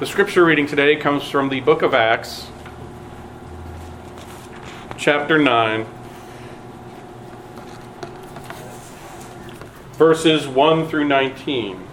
The 0.00 0.06
scripture 0.06 0.46
reading 0.46 0.66
today 0.66 0.96
comes 0.96 1.28
from 1.28 1.50
the 1.50 1.60
book 1.60 1.82
of 1.82 1.92
Acts, 1.92 2.48
chapter 4.96 5.38
9, 5.38 5.84
verses 9.98 10.48
1 10.48 10.88
through 10.88 11.04
19. 11.04 11.86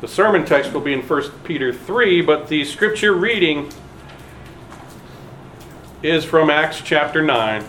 The 0.00 0.06
sermon 0.06 0.44
text 0.44 0.72
will 0.72 0.80
be 0.80 0.92
in 0.92 1.02
1 1.02 1.22
Peter 1.42 1.72
3, 1.72 2.22
but 2.22 2.46
the 2.46 2.64
scripture 2.64 3.14
reading 3.14 3.72
is 6.04 6.24
from 6.24 6.50
Acts 6.50 6.80
chapter 6.80 7.20
9, 7.20 7.64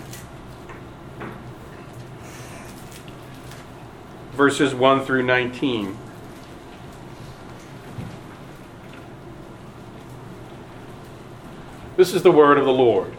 verses 4.34 4.76
1 4.76 5.06
through 5.06 5.24
19. 5.24 5.98
This 11.96 12.14
is 12.14 12.24
the 12.24 12.32
word 12.32 12.58
of 12.58 12.66
the 12.66 12.74
Lord. 12.74 13.14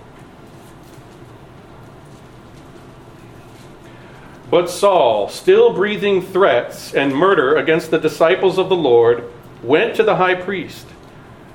But 4.50 4.70
Saul, 4.70 5.28
still 5.28 5.72
breathing 5.72 6.22
threats 6.22 6.94
and 6.94 7.14
murder 7.14 7.56
against 7.56 7.90
the 7.90 7.98
disciples 7.98 8.58
of 8.58 8.68
the 8.68 8.76
Lord, 8.76 9.24
went 9.62 9.96
to 9.96 10.02
the 10.02 10.16
high 10.16 10.34
priest 10.34 10.86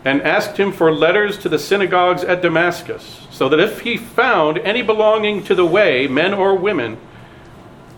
and 0.04 0.22
asked 0.24 0.58
him 0.58 0.72
for 0.72 0.92
letters 0.92 1.38
to 1.38 1.50
the 1.50 1.60
synagogues 1.60 2.24
at 2.24 2.42
Damascus, 2.42 3.28
so 3.30 3.48
that 3.50 3.60
if 3.60 3.82
he 3.82 3.98
found 3.98 4.58
any 4.60 4.82
belonging 4.82 5.44
to 5.44 5.54
the 5.54 5.66
way, 5.66 6.08
men 6.08 6.34
or 6.34 6.56
women, 6.56 6.98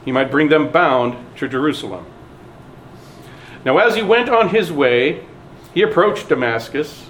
he 0.03 0.11
might 0.11 0.29
bring 0.29 0.49
them 0.49 0.69
bound 0.69 1.15
to 1.37 1.47
Jerusalem. 1.47 2.05
Now, 3.63 3.77
as 3.77 3.95
he 3.95 4.01
went 4.01 4.27
on 4.27 4.49
his 4.49 4.69
way, 4.71 5.25
he 5.73 5.81
approached 5.81 6.27
Damascus 6.27 7.09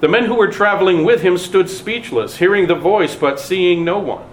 The 0.00 0.08
men 0.08 0.26
who 0.26 0.34
were 0.34 0.50
traveling 0.50 1.04
with 1.04 1.22
him 1.22 1.38
stood 1.38 1.70
speechless, 1.70 2.36
hearing 2.36 2.66
the 2.66 2.74
voice 2.74 3.14
but 3.14 3.40
seeing 3.40 3.84
no 3.84 3.98
one. 3.98 4.24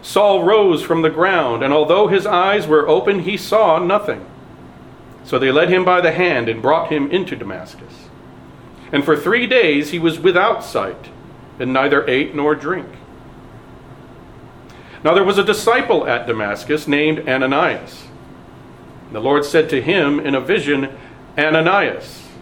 Saul 0.00 0.44
rose 0.44 0.82
from 0.82 1.02
the 1.02 1.10
ground, 1.10 1.62
and 1.62 1.72
although 1.72 2.06
his 2.06 2.24
eyes 2.24 2.66
were 2.66 2.88
open, 2.88 3.20
he 3.20 3.36
saw 3.36 3.78
nothing. 3.78 4.24
So 5.24 5.38
they 5.38 5.50
led 5.50 5.68
him 5.68 5.84
by 5.84 6.00
the 6.00 6.12
hand 6.12 6.48
and 6.48 6.62
brought 6.62 6.90
him 6.90 7.10
into 7.10 7.36
Damascus. 7.36 8.08
And 8.92 9.04
for 9.04 9.16
three 9.16 9.46
days 9.46 9.90
he 9.90 9.98
was 9.98 10.20
without 10.20 10.64
sight, 10.64 11.08
and 11.58 11.72
neither 11.72 12.08
ate 12.08 12.34
nor 12.34 12.54
drank. 12.54 12.88
Now 15.04 15.14
there 15.14 15.24
was 15.24 15.38
a 15.38 15.44
disciple 15.44 16.06
at 16.06 16.26
Damascus 16.26 16.88
named 16.88 17.28
Ananias. 17.28 18.04
The 19.12 19.20
Lord 19.20 19.44
said 19.44 19.68
to 19.70 19.82
him 19.82 20.20
in 20.20 20.34
a 20.34 20.40
vision, 20.40 20.96
Ananias. 21.36 22.27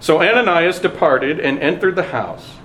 So 0.00 0.22
Ananias 0.22 0.78
departed 0.78 1.40
and 1.40 1.58
entered 1.58 1.96
the 1.96 2.04
house. 2.04 2.56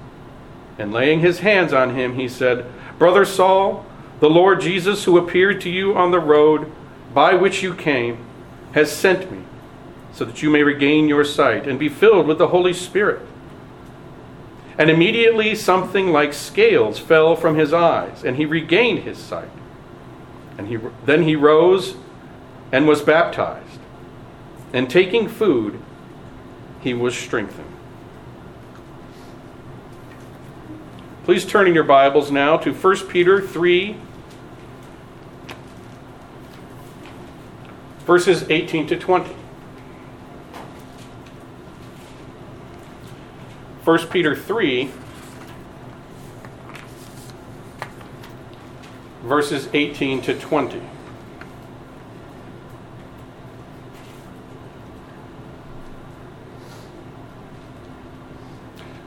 And 0.78 0.92
laying 0.92 1.20
his 1.20 1.40
hands 1.40 1.74
on 1.74 1.96
him, 1.96 2.16
he 2.16 2.28
said, 2.28 2.66
Brother 2.98 3.26
Saul, 3.26 3.86
the 4.20 4.30
Lord 4.30 4.62
Jesus, 4.62 5.04
who 5.04 5.18
appeared 5.18 5.62
to 5.62 5.70
you 5.70 5.96
on 5.96 6.12
the 6.12 6.20
road 6.20 6.72
by 7.14 7.34
which 7.34 7.62
you 7.62 7.76
came, 7.76 8.26
has 8.74 8.92
sent 8.92 9.32
me, 9.32 9.44
so 10.14 10.26
that 10.26 10.42
you 10.42 10.50
may 10.50 10.64
regain 10.64 11.08
your 11.08 11.24
sight 11.24 11.68
and 11.68 11.78
be 11.78 11.90
filled 11.90 12.28
with 12.28 12.38
the 12.38 12.48
Holy 12.48 12.74
Spirit. 12.74 13.22
And 14.78 14.90
immediately 14.90 15.54
something 15.54 16.12
like 16.12 16.34
scales 16.34 16.98
fell 16.98 17.36
from 17.36 17.56
his 17.56 17.74
eyes, 17.74 18.24
and 18.24 18.38
he 18.38 18.46
regained 18.46 19.00
his 19.00 19.20
sight. 19.20 19.50
And 20.58 20.68
he, 20.68 20.78
then 21.06 21.24
he 21.24 21.36
rose 21.36 21.96
and 22.72 22.88
was 22.88 23.02
baptized. 23.02 23.80
And 24.72 24.90
taking 24.90 25.28
food, 25.28 25.80
he 26.84 26.94
was 26.94 27.16
strengthened. 27.16 27.74
Please 31.24 31.46
turn 31.46 31.66
in 31.68 31.74
your 31.74 31.86
Bibles 31.86 32.30
now 32.30 32.58
to 32.58 32.74
1 32.74 33.08
Peter 33.08 33.42
3, 33.42 33.96
verses 38.00 38.44
18 38.50 38.88
to 38.88 39.00
20. 39.00 39.34
1 43.86 44.08
Peter 44.08 44.36
3, 44.36 44.92
verses 49.24 49.70
18 49.74 50.22
to 50.22 50.38
20. 50.38 50.82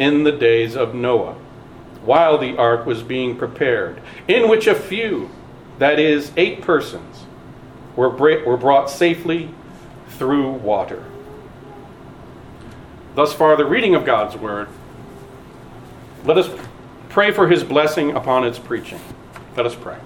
in 0.00 0.24
the 0.24 0.32
days 0.32 0.74
of 0.74 0.94
Noah 0.94 1.36
while 2.02 2.38
the 2.38 2.56
ark 2.56 2.86
was 2.86 3.02
being 3.02 3.36
prepared, 3.36 4.00
in 4.26 4.48
which 4.48 4.66
a 4.66 4.74
few, 4.74 5.30
that 5.78 6.00
is, 6.00 6.32
eight 6.36 6.62
persons, 6.62 7.26
were, 7.94 8.08
were 8.08 8.56
brought 8.56 8.90
safely 8.90 9.50
through 10.08 10.50
water. 10.50 11.04
Thus 13.14 13.34
far, 13.34 13.56
the 13.56 13.66
reading 13.66 13.94
of 13.94 14.06
God's 14.06 14.36
Word. 14.36 14.68
Let 16.24 16.38
us 16.38 16.48
pray 17.10 17.32
for 17.32 17.48
His 17.48 17.64
blessing 17.64 18.12
upon 18.12 18.44
its 18.44 18.58
preaching. 18.58 19.00
Let 19.56 19.66
us 19.66 19.74
pray. 19.74 19.98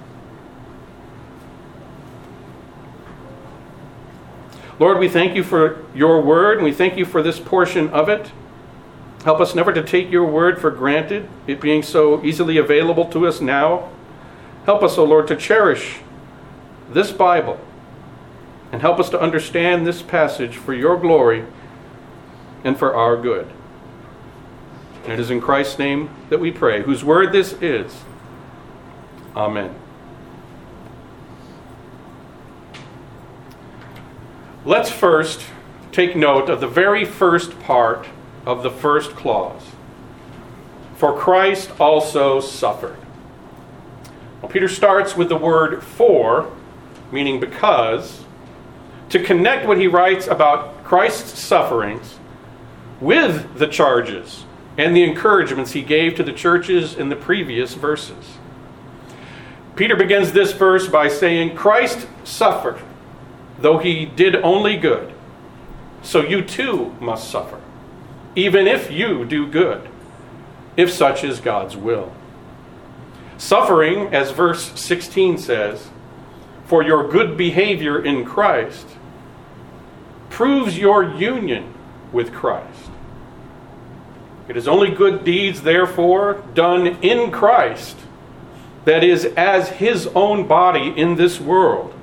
Lord, 4.80 4.98
we 4.98 5.08
thank 5.08 5.36
you 5.36 5.44
for 5.44 5.84
your 5.94 6.20
word, 6.20 6.56
and 6.56 6.64
we 6.64 6.72
thank 6.72 6.96
you 6.96 7.04
for 7.04 7.22
this 7.22 7.38
portion 7.38 7.88
of 7.90 8.08
it. 8.08 8.32
Help 9.24 9.40
us 9.40 9.54
never 9.54 9.72
to 9.72 9.82
take 9.82 10.10
your 10.10 10.26
word 10.26 10.60
for 10.60 10.70
granted, 10.70 11.28
it 11.46 11.58
being 11.58 11.82
so 11.82 12.22
easily 12.22 12.58
available 12.58 13.06
to 13.06 13.26
us 13.26 13.40
now. 13.40 13.90
Help 14.66 14.82
us, 14.82 14.98
O 14.98 15.04
Lord, 15.04 15.26
to 15.28 15.36
cherish 15.36 16.00
this 16.90 17.10
Bible 17.10 17.58
and 18.70 18.82
help 18.82 19.00
us 19.00 19.08
to 19.10 19.20
understand 19.20 19.86
this 19.86 20.02
passage 20.02 20.56
for 20.56 20.74
your 20.74 20.98
glory 20.98 21.46
and 22.64 22.78
for 22.78 22.94
our 22.94 23.16
good. 23.16 23.50
And 25.04 25.12
it 25.12 25.20
is 25.20 25.30
in 25.30 25.40
Christ's 25.40 25.78
name 25.78 26.10
that 26.28 26.40
we 26.40 26.50
pray, 26.50 26.82
whose 26.82 27.02
word 27.02 27.32
this 27.32 27.54
is. 27.62 28.02
Amen. 29.34 29.74
Let's 34.66 34.90
first 34.90 35.44
take 35.92 36.14
note 36.14 36.50
of 36.50 36.60
the 36.60 36.68
very 36.68 37.06
first 37.06 37.58
part 37.60 38.06
of 38.46 38.62
the 38.62 38.70
first 38.70 39.12
clause. 39.12 39.62
For 40.96 41.18
Christ 41.18 41.70
also 41.80 42.40
suffered. 42.40 42.98
Well, 44.40 44.50
Peter 44.50 44.68
starts 44.68 45.16
with 45.16 45.28
the 45.28 45.36
word 45.36 45.82
for, 45.82 46.52
meaning 47.10 47.40
because, 47.40 48.24
to 49.08 49.22
connect 49.22 49.66
what 49.66 49.78
he 49.78 49.86
writes 49.86 50.26
about 50.26 50.84
Christ's 50.84 51.38
sufferings 51.38 52.18
with 53.00 53.58
the 53.58 53.66
charges 53.66 54.44
and 54.76 54.94
the 54.94 55.04
encouragements 55.04 55.72
he 55.72 55.82
gave 55.82 56.14
to 56.16 56.22
the 56.22 56.32
churches 56.32 56.94
in 56.94 57.08
the 57.08 57.16
previous 57.16 57.74
verses. 57.74 58.38
Peter 59.76 59.96
begins 59.96 60.32
this 60.32 60.52
verse 60.52 60.88
by 60.88 61.08
saying, 61.08 61.56
Christ 61.56 62.06
suffered, 62.22 62.80
though 63.58 63.78
he 63.78 64.04
did 64.04 64.36
only 64.36 64.76
good. 64.76 65.12
So 66.02 66.20
you 66.20 66.42
too 66.42 66.94
must 67.00 67.30
suffer, 67.30 67.60
even 68.36 68.66
if 68.66 68.90
you 68.90 69.24
do 69.24 69.46
good, 69.46 69.88
if 70.76 70.90
such 70.92 71.24
is 71.24 71.40
God's 71.40 71.76
will. 71.76 72.12
Suffering, 73.38 74.14
as 74.14 74.30
verse 74.30 74.78
16 74.80 75.38
says, 75.38 75.88
for 76.66 76.82
your 76.82 77.08
good 77.08 77.36
behavior 77.36 78.02
in 78.02 78.24
Christ 78.24 78.86
proves 80.30 80.78
your 80.78 81.04
union 81.04 81.72
with 82.12 82.32
Christ. 82.32 82.90
It 84.48 84.56
is 84.56 84.68
only 84.68 84.90
good 84.90 85.24
deeds, 85.24 85.62
therefore, 85.62 86.42
done 86.54 86.86
in 87.02 87.30
Christ, 87.30 87.96
that 88.84 89.02
is, 89.02 89.24
as 89.36 89.68
his 89.68 90.06
own 90.08 90.46
body 90.46 90.92
in 90.96 91.16
this 91.16 91.40
world. 91.40 91.94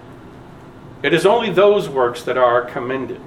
It 1.04 1.14
is 1.14 1.26
only 1.26 1.52
those 1.52 1.90
works 1.90 2.24
that 2.24 2.38
are 2.38 2.64
commended. 2.64 3.22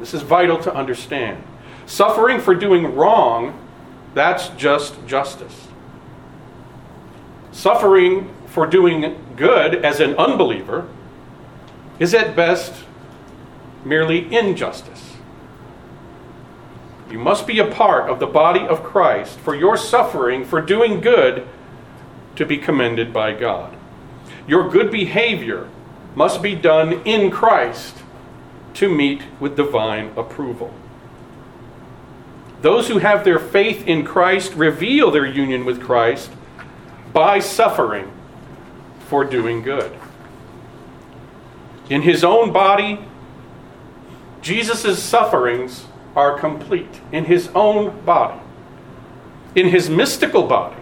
This 0.00 0.14
is 0.14 0.22
vital 0.22 0.58
to 0.62 0.74
understand. 0.74 1.44
Suffering 1.84 2.40
for 2.40 2.54
doing 2.54 2.96
wrong, 2.96 3.56
that's 4.14 4.48
just 4.50 5.06
justice. 5.06 5.68
Suffering 7.52 8.34
for 8.46 8.66
doing 8.66 9.22
good 9.36 9.84
as 9.84 10.00
an 10.00 10.14
unbeliever 10.16 10.88
is 11.98 12.14
at 12.14 12.34
best 12.34 12.84
merely 13.84 14.34
injustice. 14.34 15.16
You 17.10 17.18
must 17.18 17.46
be 17.46 17.58
a 17.58 17.70
part 17.70 18.08
of 18.08 18.20
the 18.20 18.26
body 18.26 18.66
of 18.66 18.82
Christ 18.82 19.38
for 19.38 19.54
your 19.54 19.76
suffering 19.76 20.44
for 20.44 20.60
doing 20.60 21.00
good 21.00 21.46
to 22.36 22.46
be 22.46 22.56
commended 22.56 23.12
by 23.12 23.32
God. 23.32 23.76
Your 24.46 24.70
good 24.70 24.90
behavior 24.90 25.68
must 26.14 26.40
be 26.40 26.54
done 26.54 27.02
in 27.04 27.30
Christ 27.30 27.99
to 28.74 28.88
meet 28.88 29.22
with 29.38 29.56
divine 29.56 30.12
approval. 30.16 30.72
Those 32.62 32.88
who 32.88 32.98
have 32.98 33.24
their 33.24 33.38
faith 33.38 33.86
in 33.86 34.04
Christ 34.04 34.54
reveal 34.54 35.10
their 35.10 35.26
union 35.26 35.64
with 35.64 35.80
Christ 35.80 36.30
by 37.12 37.38
suffering 37.38 38.10
for 39.08 39.24
doing 39.24 39.62
good. 39.62 39.92
In 41.88 42.02
his 42.02 42.22
own 42.22 42.52
body, 42.52 43.00
Jesus' 44.42 45.02
sufferings 45.02 45.86
are 46.14 46.38
complete 46.38 47.00
in 47.12 47.24
his 47.24 47.48
own 47.54 48.04
body. 48.04 48.40
In 49.54 49.68
his 49.68 49.90
mystical 49.90 50.44
body, 50.44 50.80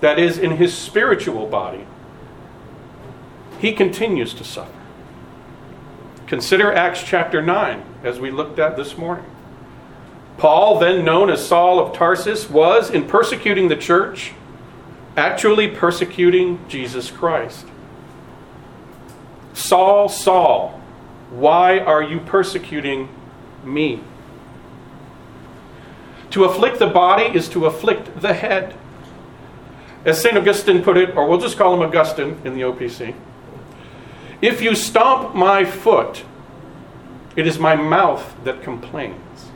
that 0.00 0.18
is, 0.18 0.38
in 0.38 0.52
his 0.52 0.76
spiritual 0.76 1.46
body, 1.46 1.86
he 3.58 3.72
continues 3.72 4.34
to 4.34 4.44
suffer. 4.44 4.75
Consider 6.26 6.72
Acts 6.72 7.04
chapter 7.04 7.40
9, 7.40 7.84
as 8.02 8.18
we 8.18 8.32
looked 8.32 8.58
at 8.58 8.76
this 8.76 8.98
morning. 8.98 9.24
Paul, 10.38 10.80
then 10.80 11.04
known 11.04 11.30
as 11.30 11.46
Saul 11.46 11.78
of 11.78 11.96
Tarsus, 11.96 12.50
was, 12.50 12.90
in 12.90 13.06
persecuting 13.06 13.68
the 13.68 13.76
church, 13.76 14.32
actually 15.16 15.68
persecuting 15.68 16.58
Jesus 16.68 17.12
Christ. 17.12 17.66
Saul, 19.54 20.08
Saul, 20.08 20.80
why 21.30 21.78
are 21.78 22.02
you 22.02 22.18
persecuting 22.18 23.08
me? 23.64 24.00
To 26.30 26.44
afflict 26.44 26.80
the 26.80 26.88
body 26.88 27.36
is 27.36 27.48
to 27.50 27.66
afflict 27.66 28.20
the 28.20 28.34
head. 28.34 28.76
As 30.04 30.20
St. 30.20 30.36
Augustine 30.36 30.82
put 30.82 30.96
it, 30.96 31.16
or 31.16 31.28
we'll 31.28 31.40
just 31.40 31.56
call 31.56 31.72
him 31.72 31.82
Augustine 31.82 32.40
in 32.44 32.54
the 32.54 32.62
OPC 32.62 33.14
if 34.40 34.60
you 34.60 34.74
stomp 34.74 35.34
my 35.34 35.64
foot, 35.64 36.24
it 37.36 37.46
is 37.46 37.58
my 37.58 37.76
mouth 37.76 38.34
that 38.44 38.62
complains. 38.62 39.50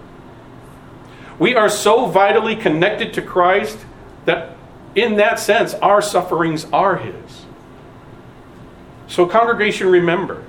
We 1.39 1.55
are 1.55 1.69
so 1.69 2.07
vitally 2.07 2.55
connected 2.55 3.15
to 3.15 3.23
Christ 3.23 3.79
that, 4.27 4.57
in 4.95 5.17
that 5.17 5.39
sense, 5.39 5.75
our 5.75 6.03
sufferings 6.03 6.67
are 6.73 6.97
His. 6.97 7.47
So, 9.09 9.27
congregation, 9.27 9.89
remember 9.89 10.45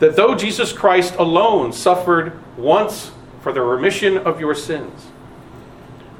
that 0.00 0.16
though 0.16 0.34
Jesus 0.34 0.72
Christ 0.72 1.14
alone 1.16 1.72
suffered 1.72 2.38
once 2.58 3.12
for 3.40 3.52
the 3.52 3.62
remission 3.62 4.18
of 4.18 4.40
your 4.40 4.54
sins, 4.54 5.06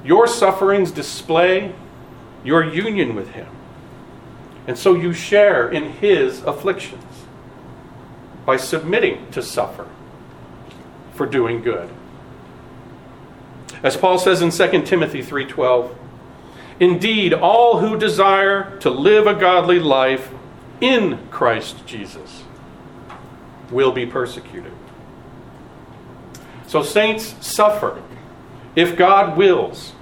your 0.04 0.26
sufferings 0.26 0.92
display 0.92 1.74
your 2.44 2.64
union 2.64 3.16
with 3.16 3.30
Him. 3.30 3.48
And 4.66 4.76
so 4.76 4.94
you 4.94 5.12
share 5.12 5.70
in 5.70 5.92
His 5.92 6.42
afflictions 6.42 7.04
by 8.44 8.56
submitting 8.56 9.30
to 9.32 9.42
suffer 9.42 9.86
for 11.12 11.26
doing 11.26 11.62
good. 11.62 11.88
As 13.82 13.96
Paul 13.96 14.18
says 14.18 14.42
in 14.42 14.50
2 14.50 14.86
Timothy 14.86 15.22
3:12, 15.22 15.94
Indeed, 16.78 17.32
all 17.32 17.78
who 17.78 17.98
desire 17.98 18.76
to 18.80 18.90
live 18.90 19.26
a 19.26 19.34
godly 19.34 19.78
life 19.78 20.30
in 20.80 21.18
Christ 21.30 21.86
Jesus 21.86 22.44
will 23.70 23.92
be 23.92 24.04
persecuted. 24.04 24.72
So, 26.66 26.82
saints 26.82 27.34
suffer 27.40 28.02
if 28.74 28.96
God 28.96 29.36
wills. 29.36 29.92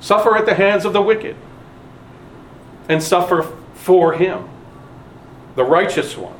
Suffer 0.00 0.36
at 0.36 0.46
the 0.46 0.54
hands 0.54 0.84
of 0.84 0.92
the 0.92 1.02
wicked 1.02 1.36
and 2.88 3.02
suffer 3.02 3.42
for 3.74 4.14
him, 4.14 4.48
the 5.54 5.64
righteous 5.64 6.16
one 6.16 6.38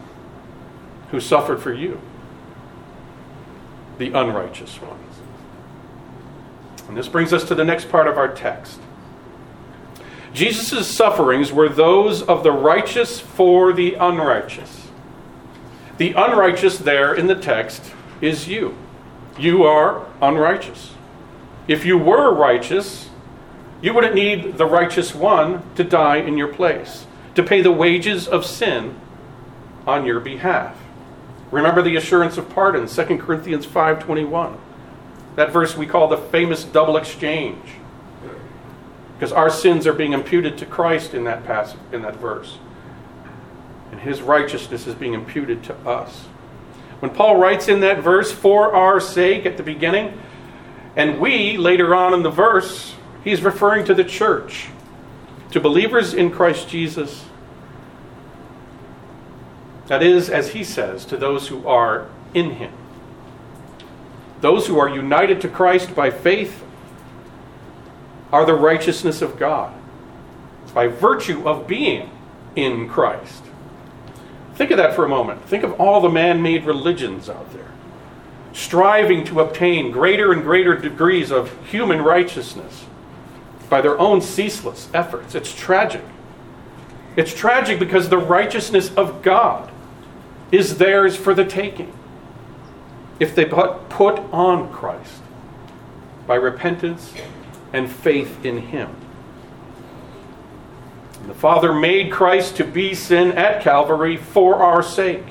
who 1.10 1.20
suffered 1.20 1.60
for 1.60 1.72
you, 1.72 2.00
the 3.98 4.12
unrighteous 4.12 4.80
one. 4.80 4.98
And 6.92 6.98
this 6.98 7.08
brings 7.08 7.32
us 7.32 7.44
to 7.44 7.54
the 7.54 7.64
next 7.64 7.88
part 7.88 8.06
of 8.06 8.18
our 8.18 8.28
text. 8.28 8.78
Jesus' 10.34 10.86
sufferings 10.86 11.50
were 11.50 11.70
those 11.70 12.22
of 12.22 12.42
the 12.42 12.52
righteous 12.52 13.18
for 13.18 13.72
the 13.72 13.94
unrighteous. 13.94 14.88
The 15.96 16.12
unrighteous 16.12 16.76
there 16.76 17.14
in 17.14 17.28
the 17.28 17.34
text 17.34 17.94
is 18.20 18.46
you. 18.46 18.76
You 19.38 19.64
are 19.64 20.06
unrighteous. 20.20 20.92
If 21.66 21.86
you 21.86 21.96
were 21.96 22.34
righteous, 22.34 23.08
you 23.82 23.92
wouldn't 23.92 24.14
need 24.14 24.56
the 24.56 24.64
righteous 24.64 25.14
one 25.14 25.62
to 25.74 25.84
die 25.84 26.16
in 26.16 26.38
your 26.38 26.48
place, 26.48 27.06
to 27.34 27.42
pay 27.42 27.60
the 27.60 27.72
wages 27.72 28.28
of 28.28 28.46
sin 28.46 28.98
on 29.86 30.06
your 30.06 30.20
behalf. 30.20 30.76
Remember 31.50 31.82
the 31.82 31.96
assurance 31.96 32.38
of 32.38 32.48
pardon, 32.48 32.86
2 32.86 33.18
Corinthians 33.18 33.66
5:21. 33.66 34.56
That 35.36 35.50
verse 35.50 35.76
we 35.76 35.86
call 35.86 36.08
the 36.08 36.16
famous 36.16 36.64
double 36.64 36.96
exchange. 36.96 37.74
Because 39.18 39.32
our 39.32 39.50
sins 39.50 39.86
are 39.86 39.92
being 39.92 40.12
imputed 40.12 40.56
to 40.58 40.66
Christ 40.66 41.12
in 41.12 41.24
that 41.24 41.44
passage 41.44 41.78
in 41.92 42.02
that 42.02 42.16
verse. 42.16 42.58
And 43.90 44.00
his 44.00 44.22
righteousness 44.22 44.86
is 44.86 44.94
being 44.94 45.14
imputed 45.14 45.62
to 45.64 45.74
us. 45.86 46.26
When 47.00 47.10
Paul 47.10 47.36
writes 47.36 47.68
in 47.68 47.80
that 47.80 47.98
verse 47.98 48.30
for 48.30 48.74
our 48.74 49.00
sake 49.00 49.44
at 49.44 49.56
the 49.56 49.62
beginning, 49.62 50.18
and 50.96 51.20
we 51.20 51.56
later 51.56 51.94
on 51.94 52.14
in 52.14 52.22
the 52.22 52.30
verse, 52.30 52.94
He's 53.24 53.42
referring 53.42 53.84
to 53.86 53.94
the 53.94 54.04
church, 54.04 54.68
to 55.52 55.60
believers 55.60 56.12
in 56.12 56.30
Christ 56.30 56.68
Jesus. 56.68 57.24
That 59.86 60.02
is, 60.02 60.28
as 60.28 60.50
he 60.50 60.64
says, 60.64 61.04
to 61.06 61.16
those 61.16 61.48
who 61.48 61.66
are 61.66 62.08
in 62.34 62.52
him. 62.52 62.72
Those 64.40 64.66
who 64.66 64.78
are 64.78 64.88
united 64.88 65.40
to 65.42 65.48
Christ 65.48 65.94
by 65.94 66.10
faith 66.10 66.64
are 68.32 68.44
the 68.44 68.54
righteousness 68.54 69.22
of 69.22 69.38
God. 69.38 69.72
By 70.74 70.88
virtue 70.88 71.46
of 71.46 71.68
being 71.68 72.10
in 72.56 72.88
Christ. 72.88 73.44
Think 74.54 74.70
of 74.70 74.78
that 74.78 74.94
for 74.94 75.04
a 75.04 75.08
moment. 75.08 75.44
Think 75.44 75.62
of 75.64 75.80
all 75.80 76.00
the 76.00 76.08
man 76.08 76.42
made 76.42 76.64
religions 76.64 77.28
out 77.28 77.52
there, 77.52 77.70
striving 78.52 79.24
to 79.24 79.40
obtain 79.40 79.92
greater 79.92 80.32
and 80.32 80.42
greater 80.42 80.76
degrees 80.76 81.30
of 81.30 81.54
human 81.66 82.02
righteousness 82.02 82.86
by 83.72 83.80
their 83.80 83.98
own 83.98 84.20
ceaseless 84.20 84.90
efforts. 84.92 85.34
It's 85.34 85.50
tragic. 85.50 86.04
It's 87.16 87.32
tragic 87.32 87.78
because 87.78 88.10
the 88.10 88.18
righteousness 88.18 88.94
of 88.96 89.22
God 89.22 89.72
is 90.50 90.76
theirs 90.76 91.16
for 91.16 91.32
the 91.32 91.46
taking 91.46 91.90
if 93.18 93.34
they 93.34 93.46
but 93.46 93.88
put 93.88 94.18
on 94.30 94.70
Christ 94.70 95.22
by 96.26 96.34
repentance 96.34 97.14
and 97.72 97.90
faith 97.90 98.44
in 98.44 98.58
Him. 98.58 98.94
And 101.20 101.30
the 101.30 101.34
Father 101.34 101.72
made 101.72 102.12
Christ 102.12 102.56
to 102.56 102.64
be 102.64 102.92
sin 102.92 103.32
at 103.32 103.62
Calvary 103.62 104.18
for 104.18 104.56
our 104.56 104.82
sake, 104.82 105.24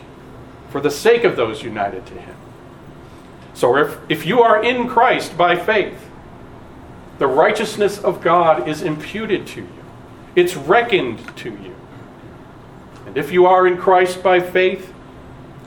for 0.72 0.82
the 0.82 0.90
sake 0.90 1.26
of 1.26 1.36
those 1.36 1.62
united 1.62 2.08
to 2.08 2.16
Him. 2.16 2.36
So 3.54 3.78
if, 3.78 4.00
if 4.10 4.26
you 4.26 4.42
are 4.42 4.64
in 4.64 4.88
Christ 4.88 5.38
by 5.38 5.56
faith, 5.56 6.08
the 7.22 7.28
righteousness 7.28 8.00
of 8.00 8.20
God 8.20 8.68
is 8.68 8.82
imputed 8.82 9.46
to 9.46 9.62
you, 9.62 9.84
it's 10.36 10.56
reckoned 10.56 11.38
to 11.38 11.52
you. 11.52 11.76
And 13.06 13.16
if 13.16 13.32
you 13.32 13.46
are 13.46 13.68
in 13.68 13.78
Christ 13.78 14.24
by 14.24 14.40
faith, 14.40 14.92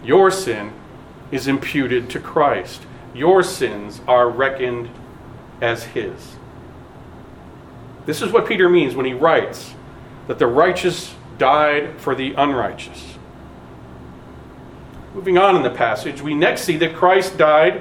your 0.02 0.32
sin 0.32 0.73
is 1.30 1.46
imputed 1.46 2.11
to 2.11 2.18
Christ. 2.18 2.82
Your 3.14 3.44
sins 3.44 4.00
are 4.08 4.28
reckoned 4.28 4.90
as 5.61 5.84
His. 5.84 6.34
This 8.04 8.20
is 8.20 8.32
what 8.32 8.49
Peter 8.49 8.68
means 8.68 8.96
when 8.96 9.06
he 9.06 9.14
writes 9.14 9.75
that 10.26 10.40
the 10.40 10.49
righteous 10.49 11.14
died 11.38 12.00
for 12.00 12.16
the 12.16 12.32
unrighteous. 12.32 13.14
Moving 15.14 15.38
on 15.38 15.54
in 15.54 15.62
the 15.62 15.70
passage, 15.70 16.20
we 16.20 16.34
next 16.34 16.62
see 16.62 16.76
that 16.78 16.96
Christ 16.96 17.38
died 17.38 17.80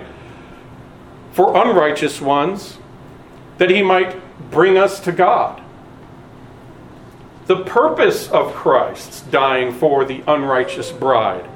for 1.31 1.57
unrighteous 1.57 2.21
ones 2.21 2.77
that 3.57 3.69
he 3.69 3.81
might 3.81 4.15
bring 4.51 4.77
us 4.77 4.99
to 5.01 5.11
God. 5.11 5.61
The 7.45 7.63
purpose 7.63 8.29
of 8.29 8.53
Christ's 8.53 9.21
dying 9.21 9.73
for 9.73 10.05
the 10.05 10.23
unrighteous 10.27 10.91
bride 10.91 11.49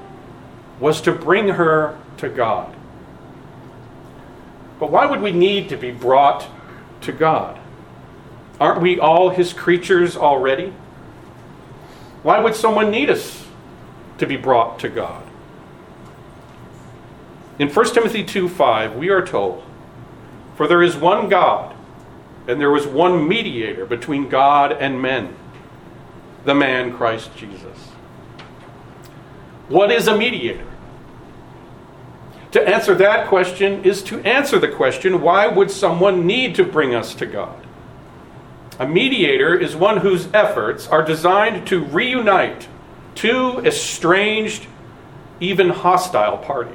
was 0.79 1.01
to 1.01 1.11
bring 1.11 1.49
her 1.49 1.97
to 2.17 2.29
God. 2.29 2.75
But 4.79 4.91
why 4.91 5.05
would 5.05 5.21
we 5.21 5.31
need 5.31 5.69
to 5.69 5.77
be 5.77 5.91
brought 5.91 6.47
to 7.01 7.11
God? 7.11 7.59
Aren't 8.59 8.81
we 8.81 8.99
all 8.99 9.29
his 9.29 9.53
creatures 9.53 10.17
already? 10.17 10.73
Why 12.21 12.39
would 12.39 12.55
someone 12.55 12.91
need 12.91 13.09
us 13.09 13.45
to 14.17 14.25
be 14.25 14.35
brought 14.35 14.79
to 14.79 14.89
God? 14.89 15.23
In 17.59 17.69
1 17.69 17.93
Timothy 17.93 18.23
2 18.23 18.49
5, 18.49 18.95
we 18.95 19.09
are 19.09 19.25
told, 19.25 19.63
For 20.55 20.67
there 20.67 20.83
is 20.83 20.95
one 20.95 21.29
God, 21.29 21.76
and 22.47 22.59
there 22.59 22.71
was 22.71 22.87
one 22.87 23.27
mediator 23.27 23.85
between 23.85 24.29
God 24.29 24.71
and 24.71 25.01
men, 25.01 25.35
the 26.45 26.55
man 26.55 26.95
Christ 26.95 27.35
Jesus. 27.35 27.77
What 29.67 29.91
is 29.91 30.07
a 30.07 30.17
mediator? 30.17 30.65
To 32.51 32.67
answer 32.67 32.95
that 32.95 33.27
question 33.27 33.83
is 33.83 34.01
to 34.03 34.21
answer 34.21 34.57
the 34.57 34.69
question 34.69 35.21
why 35.21 35.47
would 35.47 35.69
someone 35.69 36.25
need 36.25 36.55
to 36.55 36.63
bring 36.63 36.95
us 36.95 37.13
to 37.15 37.25
God? 37.25 37.65
A 38.79 38.87
mediator 38.87 39.59
is 39.59 39.75
one 39.75 39.97
whose 39.97 40.27
efforts 40.33 40.87
are 40.87 41.03
designed 41.03 41.67
to 41.67 41.83
reunite 41.83 42.67
two 43.15 43.59
estranged, 43.65 44.67
even 45.39 45.69
hostile 45.69 46.37
parties. 46.37 46.73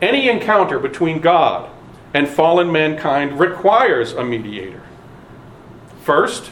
Any 0.00 0.28
encounter 0.28 0.78
between 0.78 1.20
God 1.20 1.70
and 2.16 2.26
fallen 2.26 2.72
mankind 2.72 3.38
requires 3.38 4.12
a 4.14 4.24
mediator. 4.24 4.80
First, 6.02 6.50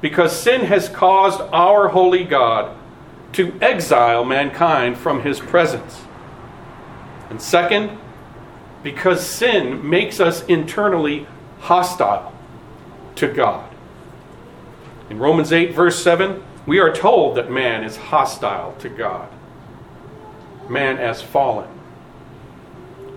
because 0.00 0.34
sin 0.34 0.62
has 0.62 0.88
caused 0.88 1.42
our 1.52 1.88
holy 1.88 2.24
God 2.24 2.74
to 3.34 3.52
exile 3.60 4.24
mankind 4.24 4.96
from 4.96 5.20
his 5.20 5.38
presence. 5.38 6.00
And 7.28 7.42
second, 7.42 7.98
because 8.82 9.20
sin 9.22 9.86
makes 9.86 10.18
us 10.18 10.46
internally 10.46 11.26
hostile 11.58 12.32
to 13.16 13.28
God. 13.28 13.70
In 15.10 15.18
Romans 15.18 15.52
8, 15.52 15.74
verse 15.74 16.02
7, 16.02 16.42
we 16.64 16.78
are 16.78 16.90
told 16.90 17.36
that 17.36 17.50
man 17.50 17.84
is 17.84 17.98
hostile 17.98 18.74
to 18.78 18.88
God, 18.88 19.28
man 20.70 20.96
as 20.96 21.20
fallen. 21.20 21.68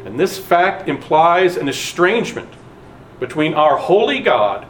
And 0.06 0.20
this 0.20 0.38
fact 0.38 0.90
implies 0.90 1.58
an 1.58 1.70
estrangement 1.70 2.50
between 3.20 3.54
our 3.54 3.78
holy 3.78 4.20
God 4.20 4.68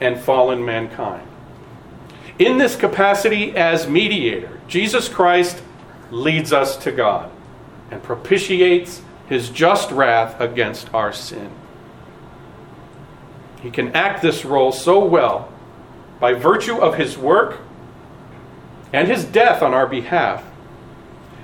and 0.00 0.18
fallen 0.18 0.64
mankind. 0.64 1.26
In 2.38 2.58
this 2.58 2.76
capacity 2.76 3.56
as 3.56 3.88
mediator, 3.88 4.60
Jesus 4.68 5.08
Christ 5.08 5.62
leads 6.10 6.52
us 6.52 6.76
to 6.78 6.92
God 6.92 7.30
and 7.90 8.02
propitiates 8.02 9.02
his 9.28 9.48
just 9.48 9.90
wrath 9.90 10.40
against 10.40 10.92
our 10.92 11.12
sin. 11.12 11.50
He 13.62 13.70
can 13.70 13.94
act 13.94 14.22
this 14.22 14.44
role 14.44 14.72
so 14.72 15.04
well 15.04 15.52
by 16.18 16.34
virtue 16.34 16.76
of 16.76 16.96
his 16.96 17.16
work 17.16 17.60
and 18.92 19.08
his 19.08 19.24
death 19.24 19.62
on 19.62 19.72
our 19.72 19.86
behalf, 19.86 20.44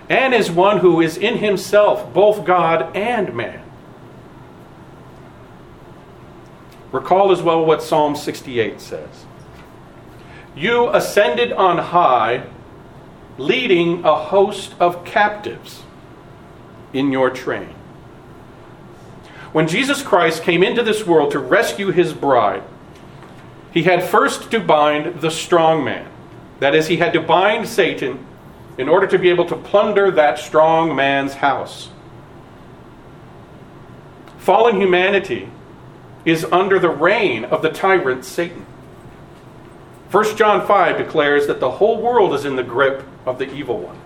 and 0.08 0.34
is 0.34 0.50
one 0.50 0.78
who 0.78 1.00
is 1.00 1.16
in 1.16 1.38
himself 1.38 2.12
both 2.12 2.44
God 2.44 2.96
and 2.96 3.34
man. 3.34 3.62
Recall 6.92 7.32
as 7.32 7.42
well 7.42 7.64
what 7.64 7.82
Psalm 7.82 8.16
68 8.16 8.80
says 8.80 9.26
You 10.54 10.88
ascended 10.90 11.52
on 11.52 11.78
high, 11.78 12.44
leading 13.36 14.04
a 14.04 14.16
host 14.16 14.74
of 14.80 15.04
captives 15.04 15.82
in 16.92 17.12
your 17.12 17.28
train. 17.28 17.74
When 19.52 19.68
Jesus 19.68 20.02
Christ 20.02 20.42
came 20.42 20.62
into 20.62 20.82
this 20.82 21.06
world 21.06 21.32
to 21.32 21.38
rescue 21.38 21.90
his 21.90 22.12
bride, 22.12 22.62
he 23.72 23.82
had 23.82 24.02
first 24.02 24.50
to 24.50 24.60
bind 24.60 25.20
the 25.20 25.30
strong 25.30 25.84
man. 25.84 26.10
That 26.60 26.74
is, 26.74 26.86
he 26.88 26.96
had 26.96 27.12
to 27.12 27.20
bind 27.20 27.68
Satan 27.68 28.26
in 28.78 28.88
order 28.88 29.06
to 29.06 29.18
be 29.18 29.28
able 29.28 29.44
to 29.46 29.56
plunder 29.56 30.10
that 30.12 30.38
strong 30.38 30.94
man's 30.94 31.34
house. 31.34 31.90
Fallen 34.38 34.80
humanity 34.80 35.50
is 36.24 36.44
under 36.46 36.78
the 36.78 36.88
reign 36.88 37.44
of 37.44 37.60
the 37.60 37.70
tyrant 37.70 38.24
Satan. 38.24 38.64
1 40.10 40.36
John 40.36 40.66
5 40.66 40.96
declares 40.96 41.46
that 41.46 41.60
the 41.60 41.72
whole 41.72 42.00
world 42.00 42.32
is 42.32 42.44
in 42.44 42.56
the 42.56 42.62
grip 42.62 43.04
of 43.26 43.38
the 43.38 43.52
evil 43.52 43.78
one. 43.78 43.98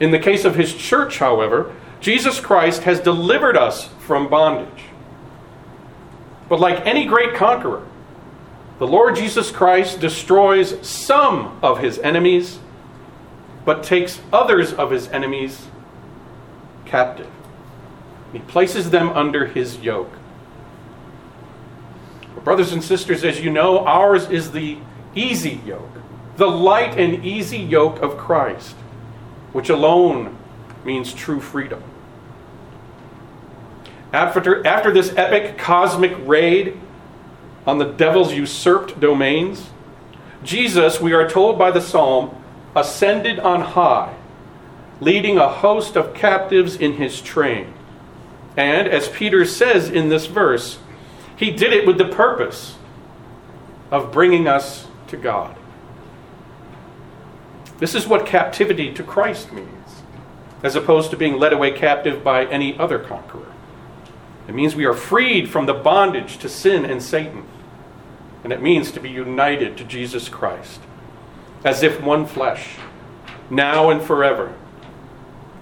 In 0.00 0.10
the 0.10 0.18
case 0.18 0.44
of 0.44 0.56
his 0.56 0.74
church, 0.74 1.18
however, 1.18 1.74
Jesus 2.00 2.40
Christ 2.40 2.82
has 2.82 3.00
delivered 3.00 3.56
us 3.56 3.88
from 4.00 4.28
bondage. 4.28 4.84
But 6.48 6.60
like 6.60 6.84
any 6.84 7.06
great 7.06 7.34
conqueror, 7.34 7.86
the 8.78 8.86
Lord 8.86 9.16
Jesus 9.16 9.50
Christ 9.50 10.00
destroys 10.00 10.86
some 10.86 11.58
of 11.62 11.78
his 11.78 11.98
enemies, 12.00 12.58
but 13.64 13.82
takes 13.82 14.20
others 14.32 14.72
of 14.72 14.90
his 14.90 15.08
enemies 15.08 15.66
captive. 16.84 17.30
He 18.32 18.38
places 18.40 18.90
them 18.90 19.10
under 19.10 19.46
his 19.46 19.78
yoke. 19.78 20.12
Brothers 22.42 22.72
and 22.72 22.84
sisters, 22.84 23.24
as 23.24 23.40
you 23.40 23.50
know, 23.50 23.78
ours 23.86 24.28
is 24.28 24.52
the 24.52 24.76
easy 25.14 25.60
yoke, 25.64 25.90
the 26.36 26.46
light 26.46 26.98
and 26.98 27.24
easy 27.24 27.58
yoke 27.58 28.02
of 28.02 28.18
Christ, 28.18 28.76
which 29.52 29.70
alone 29.70 30.36
means 30.84 31.14
true 31.14 31.40
freedom. 31.40 31.82
After, 34.12 34.64
after 34.66 34.92
this 34.92 35.14
epic 35.16 35.56
cosmic 35.56 36.14
raid 36.26 36.78
on 37.66 37.78
the 37.78 37.86
devil's 37.86 38.34
usurped 38.34 39.00
domains, 39.00 39.70
Jesus, 40.42 41.00
we 41.00 41.14
are 41.14 41.28
told 41.28 41.58
by 41.58 41.70
the 41.70 41.80
psalm, 41.80 42.43
ascended 42.76 43.38
on 43.38 43.60
high, 43.60 44.14
leading 45.00 45.38
a 45.38 45.48
host 45.48 45.96
of 45.96 46.14
captives 46.14 46.76
in 46.76 46.94
his 46.94 47.20
train. 47.20 47.72
And 48.56 48.88
as 48.88 49.08
Peter 49.08 49.44
says 49.44 49.88
in 49.90 50.08
this 50.08 50.26
verse, 50.26 50.78
he 51.36 51.50
did 51.50 51.72
it 51.72 51.86
with 51.86 51.98
the 51.98 52.08
purpose 52.08 52.76
of 53.90 54.12
bringing 54.12 54.46
us 54.46 54.86
to 55.08 55.16
God. 55.16 55.56
This 57.78 57.94
is 57.94 58.06
what 58.06 58.26
captivity 58.26 58.92
to 58.94 59.02
Christ 59.02 59.52
means, 59.52 60.02
as 60.62 60.76
opposed 60.76 61.10
to 61.10 61.16
being 61.16 61.38
led 61.38 61.52
away 61.52 61.72
captive 61.72 62.22
by 62.22 62.46
any 62.46 62.78
other 62.78 62.98
conqueror. 62.98 63.52
It 64.46 64.54
means 64.54 64.76
we 64.76 64.84
are 64.84 64.94
freed 64.94 65.48
from 65.48 65.66
the 65.66 65.74
bondage 65.74 66.38
to 66.38 66.48
sin 66.48 66.84
and 66.84 67.02
Satan 67.02 67.44
And 68.44 68.52
it 68.52 68.60
means 68.60 68.92
to 68.92 69.00
be 69.00 69.10
united 69.10 69.78
to 69.78 69.84
Jesus 69.84 70.28
Christ, 70.28 70.80
as 71.64 71.82
if 71.82 72.00
one 72.02 72.26
flesh, 72.26 72.76
now 73.50 73.90
and 73.90 74.02
forever, 74.02 74.54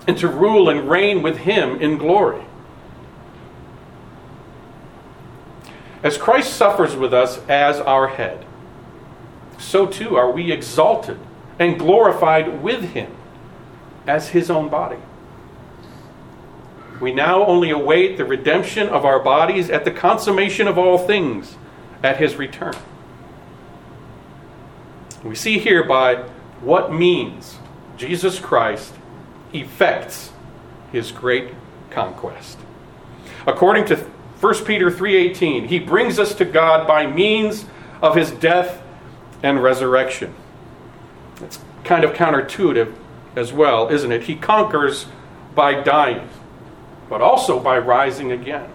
and 0.06 0.18
to 0.18 0.28
rule 0.28 0.68
and 0.68 0.90
reign 0.90 1.22
with 1.22 1.38
Him 1.38 1.80
in 1.80 1.96
glory. 1.96 2.44
As 6.02 6.18
Christ 6.18 6.54
suffers 6.54 6.96
with 6.96 7.14
us 7.14 7.38
as 7.48 7.78
our 7.78 8.08
head, 8.08 8.44
so 9.58 9.86
too 9.86 10.16
are 10.16 10.30
we 10.30 10.50
exalted 10.50 11.18
and 11.58 11.78
glorified 11.78 12.62
with 12.62 12.82
Him 12.90 13.14
as 14.06 14.30
His 14.30 14.50
own 14.50 14.68
body. 14.68 14.98
We 17.02 17.12
now 17.12 17.44
only 17.44 17.70
await 17.70 18.16
the 18.16 18.24
redemption 18.24 18.88
of 18.88 19.04
our 19.04 19.18
bodies 19.18 19.70
at 19.70 19.84
the 19.84 19.90
consummation 19.90 20.68
of 20.68 20.78
all 20.78 20.98
things 20.98 21.56
at 22.00 22.18
his 22.18 22.36
return. 22.36 22.76
We 25.24 25.34
see 25.34 25.58
here 25.58 25.84
by 25.84 26.16
what 26.60 26.92
means 26.92 27.58
Jesus 27.96 28.38
Christ 28.38 28.94
effects 29.52 30.32
his 30.90 31.12
great 31.12 31.54
conquest. 31.90 32.58
According 33.46 33.86
to 33.86 33.96
1 34.40 34.64
Peter 34.64 34.90
3:18, 34.90 35.68
he 35.68 35.78
brings 35.78 36.18
us 36.18 36.34
to 36.34 36.44
God 36.44 36.86
by 36.86 37.06
means 37.06 37.66
of 38.00 38.16
his 38.16 38.30
death 38.30 38.82
and 39.42 39.62
resurrection. 39.62 40.34
It's 41.42 41.58
kind 41.84 42.04
of 42.04 42.12
counterintuitive 42.12 42.92
as 43.36 43.52
well, 43.52 43.88
isn't 43.88 44.12
it? 44.12 44.24
He 44.24 44.34
conquers 44.34 45.06
by 45.54 45.74
dying 45.74 46.28
but 47.12 47.20
also 47.20 47.60
by 47.60 47.76
rising 47.76 48.32
again. 48.32 48.66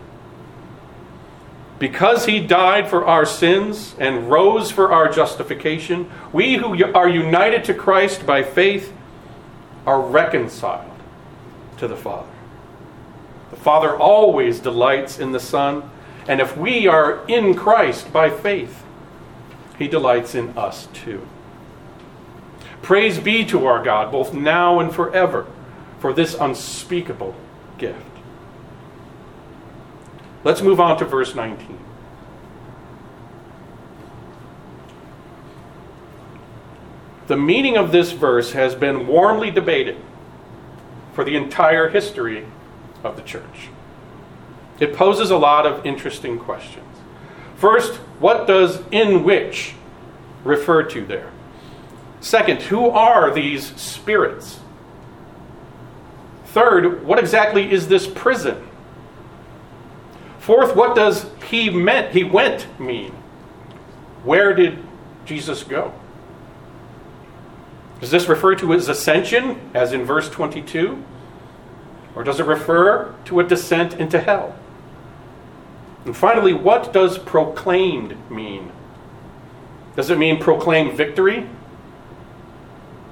Because 1.80 2.26
he 2.26 2.40
died 2.40 2.90
for 2.90 3.06
our 3.06 3.26
sins 3.26 3.96
and 4.00 4.30
rose 4.30 4.72
for 4.72 4.92
our 4.92 5.10
justification, 5.10 6.10
we 6.34 6.56
who 6.56 6.84
are 6.94 7.08
united 7.08 7.64
to 7.66 7.74
Christ 7.74 8.26
by 8.26 8.42
faith 8.42 8.94
are 9.86 10.02
reconciled 10.02 10.92
to 11.78 11.88
the 11.88 11.96
Father. 11.96 12.32
The 13.52 13.58
Father 13.58 13.96
always 13.96 14.60
delights 14.60 15.20
in 15.20 15.32
the 15.32 15.40
Son, 15.40 15.90
and 16.28 16.42
if 16.42 16.58
we 16.58 16.88
are 16.88 17.26
in 17.28 17.54
Christ 17.54 18.12
by 18.12 18.30
faith, 18.30 18.84
he 19.78 19.88
delights 19.88 20.34
in 20.34 20.58
us 20.58 20.88
too. 20.94 21.28
Praise 22.82 23.20
be 23.20 23.46
to 23.46 23.66
our 23.66 23.84
God, 23.84 24.12
both 24.12 24.34
now 24.34 24.80
and 24.80 24.94
forever, 24.94 25.46
for 26.00 26.12
this 26.12 26.34
unspeakable 26.34 27.36
gift. 27.78 28.17
Let's 30.48 30.62
move 30.62 30.80
on 30.80 30.98
to 31.00 31.04
verse 31.04 31.36
19. 31.36 31.78
The 37.28 37.36
meaning 37.36 37.76
of 37.76 37.92
this 37.92 38.14
verse 38.14 38.54
has 38.54 38.74
been 38.74 39.08
warmly 39.08 39.52
debated 39.52 39.98
for 41.12 41.26
the 41.26 41.36
entire 41.36 41.90
history 41.90 42.46
of 43.04 43.18
the 43.18 43.24
church. 43.24 43.68
It 44.80 44.96
poses 44.96 45.32
a 45.32 45.38
lot 45.38 45.66
of 45.66 45.86
interesting 45.86 46.40
questions. 46.40 46.96
First, 47.58 47.96
what 48.22 48.48
does 48.48 48.82
in 48.90 49.26
which 49.26 49.74
refer 50.46 50.84
to 50.84 51.06
there? 51.06 51.30
Second, 52.22 52.62
who 52.62 52.90
are 52.90 53.34
these 53.34 53.76
spirits? 53.76 54.62
Third, 56.46 57.06
what 57.06 57.20
exactly 57.20 57.70
is 57.70 57.90
this 57.90 58.08
prison? 58.08 58.67
Fourth, 60.48 60.78
what 60.78 60.96
does 60.96 61.26
he 61.50 61.70
meant, 61.70 62.14
he 62.14 62.24
went 62.24 62.80
mean? 62.80 63.12
Where 64.24 64.54
did 64.54 64.82
Jesus 65.26 65.62
go? 65.62 65.94
Does 68.00 68.12
this 68.12 68.30
refer 68.30 68.56
to 68.56 68.72
his 68.72 68.88
ascension, 68.88 69.60
as 69.74 69.92
in 69.92 70.06
verse 70.06 70.30
22? 70.30 71.04
Or 72.16 72.24
does 72.24 72.40
it 72.40 72.46
refer 72.46 73.14
to 73.26 73.42
a 73.42 73.44
descent 73.44 73.96
into 73.96 74.22
hell? 74.22 74.56
And 76.06 76.16
finally, 76.16 76.54
what 76.54 76.94
does 76.94 77.18
proclaimed 77.18 78.16
mean? 78.32 78.72
Does 79.98 80.10
it 80.10 80.18
mean 80.18 80.40
proclaim 80.40 80.96
victory 80.96 81.46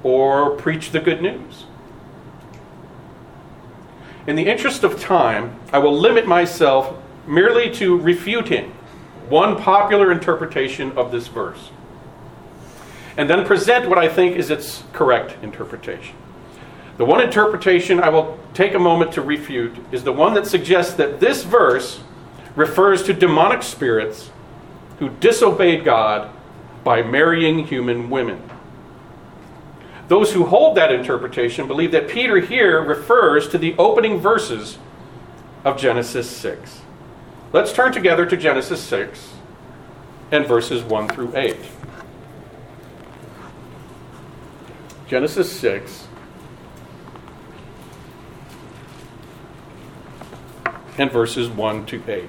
or 0.02 0.56
preach 0.56 0.90
the 0.90 1.00
good 1.00 1.20
news? 1.20 1.66
In 4.26 4.36
the 4.36 4.46
interest 4.46 4.84
of 4.84 4.98
time, 4.98 5.60
I 5.70 5.76
will 5.80 5.94
limit 5.94 6.26
myself 6.26 7.02
merely 7.26 7.70
to 7.74 7.98
refuting 7.98 8.72
one 9.28 9.56
popular 9.56 10.12
interpretation 10.12 10.92
of 10.96 11.10
this 11.10 11.26
verse, 11.26 11.70
and 13.16 13.28
then 13.28 13.44
present 13.44 13.88
what 13.88 13.98
I 13.98 14.08
think 14.08 14.36
is 14.36 14.50
its 14.50 14.84
correct 14.92 15.42
interpretation. 15.42 16.14
The 16.96 17.04
one 17.04 17.20
interpretation 17.20 18.00
I 18.00 18.08
will 18.08 18.38
take 18.54 18.74
a 18.74 18.78
moment 18.78 19.12
to 19.12 19.22
refute 19.22 19.76
is 19.92 20.04
the 20.04 20.12
one 20.12 20.34
that 20.34 20.46
suggests 20.46 20.94
that 20.94 21.20
this 21.20 21.44
verse 21.44 22.00
refers 22.54 23.02
to 23.04 23.12
demonic 23.12 23.62
spirits 23.62 24.30
who 24.98 25.10
disobeyed 25.10 25.84
God 25.84 26.30
by 26.84 27.02
marrying 27.02 27.66
human 27.66 28.08
women. 28.08 28.42
Those 30.08 30.32
who 30.32 30.46
hold 30.46 30.76
that 30.76 30.92
interpretation 30.92 31.66
believe 31.66 31.90
that 31.92 32.08
Peter 32.08 32.38
here 32.38 32.80
refers 32.80 33.48
to 33.48 33.58
the 33.58 33.74
opening 33.76 34.20
verses 34.20 34.78
of 35.64 35.76
Genesis 35.76 36.30
6. 36.30 36.80
Let's 37.52 37.72
turn 37.72 37.92
together 37.92 38.26
to 38.26 38.36
Genesis 38.36 38.82
6 38.82 39.32
and 40.32 40.46
verses 40.46 40.82
1 40.82 41.08
through 41.08 41.36
8. 41.36 41.56
Genesis 45.06 45.52
6 45.60 46.08
and 50.98 51.12
verses 51.12 51.48
1 51.48 51.86
to 51.86 52.02
8. 52.08 52.28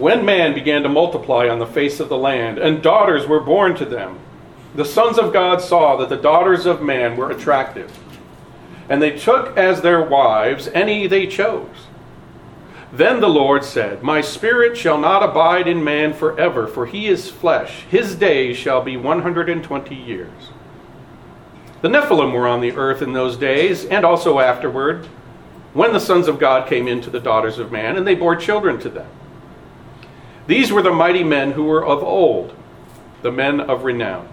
When 0.00 0.24
man 0.24 0.54
began 0.54 0.82
to 0.84 0.88
multiply 0.88 1.46
on 1.50 1.58
the 1.58 1.66
face 1.66 2.00
of 2.00 2.08
the 2.08 2.16
land, 2.16 2.56
and 2.56 2.82
daughters 2.82 3.26
were 3.26 3.38
born 3.38 3.76
to 3.76 3.84
them, 3.84 4.18
the 4.74 4.86
sons 4.86 5.18
of 5.18 5.30
God 5.30 5.60
saw 5.60 5.94
that 5.96 6.08
the 6.08 6.16
daughters 6.16 6.64
of 6.64 6.80
man 6.80 7.18
were 7.18 7.30
attractive, 7.30 7.92
and 8.88 9.02
they 9.02 9.10
took 9.10 9.54
as 9.58 9.82
their 9.82 10.02
wives 10.02 10.68
any 10.68 11.06
they 11.06 11.26
chose. 11.26 11.88
Then 12.90 13.20
the 13.20 13.28
Lord 13.28 13.62
said, 13.62 14.02
My 14.02 14.22
spirit 14.22 14.74
shall 14.74 14.96
not 14.96 15.22
abide 15.22 15.68
in 15.68 15.84
man 15.84 16.14
forever, 16.14 16.66
for 16.66 16.86
he 16.86 17.06
is 17.06 17.30
flesh. 17.30 17.82
His 17.90 18.14
days 18.14 18.56
shall 18.56 18.80
be 18.80 18.96
120 18.96 19.94
years. 19.94 20.48
The 21.82 21.88
Nephilim 21.88 22.32
were 22.32 22.48
on 22.48 22.62
the 22.62 22.72
earth 22.72 23.02
in 23.02 23.12
those 23.12 23.36
days, 23.36 23.84
and 23.84 24.06
also 24.06 24.38
afterward, 24.38 25.04
when 25.74 25.92
the 25.92 26.00
sons 26.00 26.26
of 26.26 26.38
God 26.38 26.66
came 26.66 26.88
in 26.88 27.02
to 27.02 27.10
the 27.10 27.20
daughters 27.20 27.58
of 27.58 27.70
man, 27.70 27.98
and 27.98 28.06
they 28.06 28.14
bore 28.14 28.34
children 28.34 28.80
to 28.80 28.88
them. 28.88 29.06
These 30.50 30.72
were 30.72 30.82
the 30.82 30.90
mighty 30.90 31.22
men 31.22 31.52
who 31.52 31.62
were 31.62 31.86
of 31.86 32.02
old, 32.02 32.56
the 33.22 33.30
men 33.30 33.60
of 33.60 33.84
renown. 33.84 34.28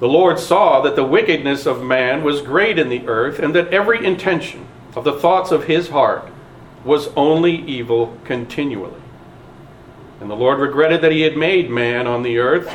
The 0.00 0.08
Lord 0.08 0.40
saw 0.40 0.80
that 0.80 0.96
the 0.96 1.04
wickedness 1.04 1.64
of 1.64 1.84
man 1.84 2.24
was 2.24 2.42
great 2.42 2.76
in 2.76 2.88
the 2.88 3.06
earth, 3.06 3.38
and 3.38 3.54
that 3.54 3.72
every 3.72 4.04
intention 4.04 4.66
of 4.96 5.04
the 5.04 5.12
thoughts 5.12 5.52
of 5.52 5.66
his 5.66 5.90
heart 5.90 6.28
was 6.84 7.06
only 7.14 7.54
evil 7.54 8.18
continually. 8.24 9.00
And 10.20 10.28
the 10.28 10.34
Lord 10.34 10.58
regretted 10.58 11.02
that 11.02 11.12
he 11.12 11.20
had 11.20 11.36
made 11.36 11.70
man 11.70 12.08
on 12.08 12.24
the 12.24 12.38
earth, 12.38 12.68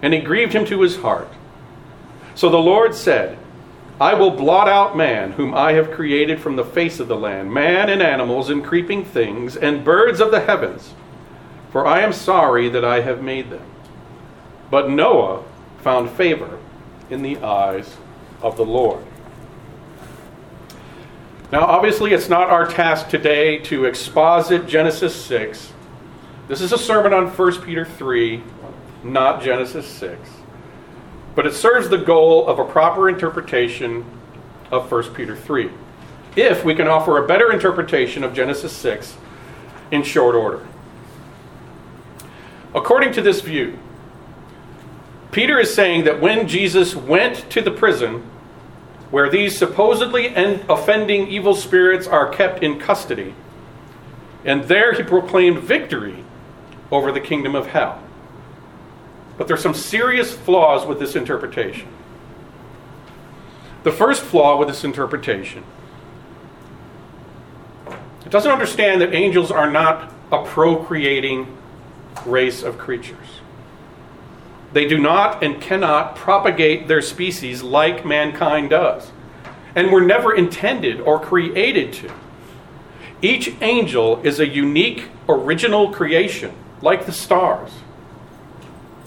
and 0.00 0.14
it 0.14 0.24
grieved 0.24 0.54
him 0.54 0.64
to 0.64 0.80
his 0.80 0.96
heart. 0.96 1.28
So 2.34 2.48
the 2.48 2.56
Lord 2.56 2.94
said, 2.94 3.36
I 4.00 4.14
will 4.14 4.30
blot 4.30 4.70
out 4.70 4.96
man, 4.96 5.32
whom 5.32 5.52
I 5.52 5.74
have 5.74 5.90
created 5.90 6.40
from 6.40 6.56
the 6.56 6.64
face 6.64 6.98
of 6.98 7.08
the 7.08 7.16
land, 7.16 7.52
man 7.52 7.90
and 7.90 8.00
animals 8.00 8.48
and 8.48 8.64
creeping 8.64 9.04
things, 9.04 9.54
and 9.54 9.84
birds 9.84 10.20
of 10.20 10.30
the 10.30 10.40
heavens 10.40 10.94
for 11.70 11.86
I 11.86 12.00
am 12.00 12.12
sorry 12.12 12.68
that 12.68 12.84
I 12.84 13.00
have 13.00 13.22
made 13.22 13.50
them. 13.50 13.64
But 14.70 14.90
Noah 14.90 15.42
found 15.82 16.10
favor 16.10 16.58
in 17.08 17.22
the 17.22 17.38
eyes 17.38 17.96
of 18.42 18.56
the 18.56 18.64
Lord. 18.64 19.04
Now, 21.52 21.62
obviously, 21.62 22.12
it's 22.12 22.28
not 22.28 22.48
our 22.48 22.66
task 22.66 23.08
today 23.08 23.58
to 23.64 23.84
exposit 23.84 24.68
Genesis 24.68 25.14
6. 25.24 25.72
This 26.46 26.60
is 26.60 26.72
a 26.72 26.78
sermon 26.78 27.12
on 27.12 27.26
1 27.26 27.62
Peter 27.62 27.84
3, 27.84 28.42
not 29.02 29.42
Genesis 29.42 29.86
6. 29.86 30.18
But 31.34 31.46
it 31.46 31.54
serves 31.54 31.88
the 31.88 31.98
goal 31.98 32.46
of 32.46 32.58
a 32.60 32.64
proper 32.64 33.08
interpretation 33.08 34.04
of 34.70 34.90
1 34.90 35.14
Peter 35.14 35.36
3, 35.36 35.70
if 36.36 36.64
we 36.64 36.74
can 36.74 36.86
offer 36.86 37.18
a 37.18 37.26
better 37.26 37.52
interpretation 37.52 38.22
of 38.22 38.32
Genesis 38.32 38.72
6 38.72 39.16
in 39.90 40.04
short 40.04 40.36
order. 40.36 40.64
According 42.74 43.12
to 43.14 43.22
this 43.22 43.40
view, 43.40 43.78
Peter 45.32 45.58
is 45.58 45.72
saying 45.72 46.04
that 46.04 46.20
when 46.20 46.48
Jesus 46.48 46.94
went 46.94 47.48
to 47.50 47.60
the 47.60 47.70
prison 47.70 48.28
where 49.10 49.28
these 49.28 49.58
supposedly 49.58 50.26
offending 50.68 51.28
evil 51.28 51.54
spirits 51.54 52.06
are 52.06 52.28
kept 52.28 52.62
in 52.62 52.78
custody, 52.78 53.34
and 54.44 54.64
there 54.64 54.92
he 54.92 55.02
proclaimed 55.02 55.58
victory 55.58 56.24
over 56.92 57.10
the 57.10 57.20
kingdom 57.20 57.54
of 57.54 57.66
hell. 57.66 58.00
But 59.36 59.48
there's 59.48 59.62
some 59.62 59.74
serious 59.74 60.32
flaws 60.32 60.86
with 60.86 60.98
this 60.98 61.16
interpretation. 61.16 61.88
The 63.82 63.92
first 63.92 64.22
flaw 64.22 64.58
with 64.58 64.68
this 64.68 64.84
interpretation 64.84 65.64
it 68.30 68.32
doesn't 68.32 68.52
understand 68.52 69.00
that 69.00 69.12
angels 69.12 69.50
are 69.50 69.68
not 69.68 70.12
a 70.30 70.44
procreating 70.44 71.56
race 72.26 72.62
of 72.62 72.78
creatures. 72.78 73.40
They 74.72 74.86
do 74.86 74.98
not 74.98 75.42
and 75.42 75.60
cannot 75.60 76.14
propagate 76.14 76.86
their 76.86 77.02
species 77.02 77.62
like 77.62 78.04
mankind 78.04 78.70
does, 78.70 79.10
and 79.74 79.90
were 79.90 80.00
never 80.00 80.34
intended 80.34 81.00
or 81.00 81.18
created 81.18 81.92
to. 81.94 82.10
Each 83.22 83.54
angel 83.60 84.20
is 84.22 84.40
a 84.40 84.48
unique, 84.48 85.08
original 85.28 85.92
creation, 85.92 86.54
like 86.80 87.06
the 87.06 87.12
stars. 87.12 87.70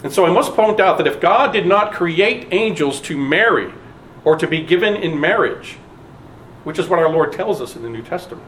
And 0.03 0.11
so 0.11 0.25
I 0.25 0.31
must 0.31 0.53
point 0.53 0.79
out 0.79 0.97
that 0.97 1.07
if 1.07 1.21
God 1.21 1.53
did 1.53 1.65
not 1.65 1.93
create 1.93 2.47
angels 2.51 2.99
to 3.01 3.17
marry 3.17 3.73
or 4.25 4.35
to 4.35 4.45
be 4.45 4.61
given 4.61 4.95
in 4.95 5.19
marriage, 5.19 5.77
which 6.65 6.77
is 6.77 6.87
what 6.87 6.99
our 6.99 7.09
Lord 7.09 7.31
tells 7.31 7.61
us 7.61 7.75
in 7.75 7.83
the 7.83 7.89
New 7.89 8.03
Testament, 8.03 8.45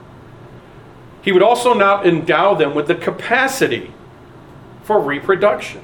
He 1.22 1.32
would 1.32 1.42
also 1.42 1.74
not 1.74 2.06
endow 2.06 2.54
them 2.54 2.76
with 2.76 2.88
the 2.88 2.96
capacity 2.96 3.94
for 4.86 5.00
reproduction. 5.00 5.82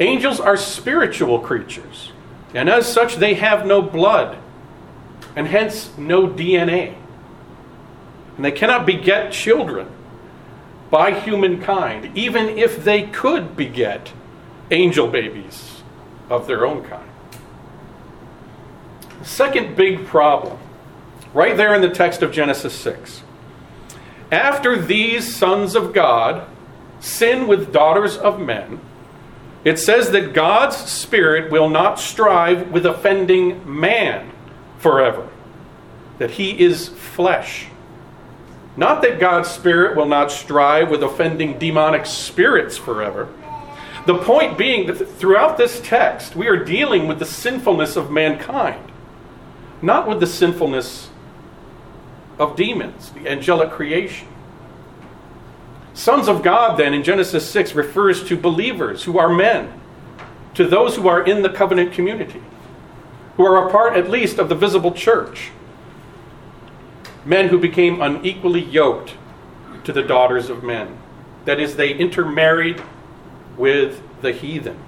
Angels 0.00 0.40
are 0.40 0.56
spiritual 0.56 1.38
creatures, 1.38 2.12
and 2.52 2.68
as 2.68 2.92
such, 2.92 3.16
they 3.16 3.34
have 3.34 3.64
no 3.64 3.80
blood, 3.80 4.36
and 5.36 5.46
hence 5.46 5.96
no 5.96 6.26
DNA. 6.26 6.96
And 8.36 8.44
they 8.44 8.50
cannot 8.50 8.84
beget 8.84 9.32
children 9.32 9.88
by 10.90 11.18
humankind, 11.18 12.16
even 12.16 12.48
if 12.58 12.82
they 12.82 13.04
could 13.04 13.56
beget 13.56 14.12
angel 14.70 15.06
babies 15.06 15.82
of 16.28 16.46
their 16.46 16.66
own 16.66 16.82
kind. 16.82 17.08
The 19.20 19.24
second 19.24 19.76
big 19.76 20.06
problem, 20.06 20.58
right 21.32 21.56
there 21.56 21.74
in 21.74 21.80
the 21.80 21.90
text 21.90 22.22
of 22.22 22.32
Genesis 22.32 22.74
6. 22.74 23.22
After 24.32 24.80
these 24.80 25.36
sons 25.36 25.76
of 25.76 25.92
God 25.92 26.48
sin 27.00 27.46
with 27.46 27.70
daughters 27.70 28.16
of 28.16 28.40
men, 28.40 28.80
it 29.62 29.78
says 29.78 30.10
that 30.12 30.32
God's 30.32 30.76
Spirit 30.76 31.52
will 31.52 31.68
not 31.68 32.00
strive 32.00 32.72
with 32.72 32.86
offending 32.86 33.78
man 33.78 34.32
forever, 34.78 35.28
that 36.18 36.32
he 36.32 36.58
is 36.58 36.88
flesh. 36.88 37.66
Not 38.74 39.02
that 39.02 39.20
God's 39.20 39.50
Spirit 39.50 39.96
will 39.96 40.06
not 40.06 40.32
strive 40.32 40.88
with 40.88 41.02
offending 41.02 41.58
demonic 41.58 42.06
spirits 42.06 42.78
forever. 42.78 43.28
The 44.06 44.18
point 44.18 44.56
being 44.56 44.86
that 44.86 44.96
throughout 44.96 45.58
this 45.58 45.80
text, 45.84 46.34
we 46.34 46.48
are 46.48 46.64
dealing 46.64 47.06
with 47.06 47.18
the 47.18 47.26
sinfulness 47.26 47.96
of 47.96 48.10
mankind, 48.10 48.90
not 49.82 50.08
with 50.08 50.20
the 50.20 50.26
sinfulness 50.26 51.10
of 52.38 52.56
demons, 52.56 53.10
the 53.10 53.28
angelic 53.28 53.70
creation. 53.70 54.28
Sons 55.94 56.28
of 56.28 56.42
God, 56.42 56.78
then, 56.78 56.94
in 56.94 57.02
Genesis 57.02 57.48
6, 57.50 57.74
refers 57.74 58.24
to 58.24 58.36
believers 58.36 59.04
who 59.04 59.18
are 59.18 59.28
men, 59.28 59.78
to 60.54 60.66
those 60.66 60.96
who 60.96 61.08
are 61.08 61.22
in 61.22 61.42
the 61.42 61.50
covenant 61.50 61.92
community, 61.92 62.42
who 63.36 63.44
are 63.44 63.68
a 63.68 63.70
part 63.70 63.96
at 63.96 64.10
least 64.10 64.38
of 64.38 64.48
the 64.48 64.54
visible 64.54 64.92
church. 64.92 65.50
Men 67.24 67.48
who 67.48 67.58
became 67.58 68.00
unequally 68.00 68.64
yoked 68.64 69.14
to 69.84 69.92
the 69.92 70.02
daughters 70.02 70.48
of 70.48 70.62
men. 70.62 70.98
That 71.44 71.60
is, 71.60 71.76
they 71.76 71.92
intermarried 71.92 72.82
with 73.56 74.00
the 74.22 74.32
heathen. 74.32 74.78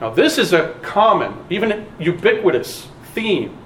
Now, 0.00 0.10
this 0.10 0.38
is 0.38 0.52
a 0.52 0.74
common, 0.82 1.44
even 1.50 1.86
ubiquitous 1.98 2.88
theme 3.14 3.56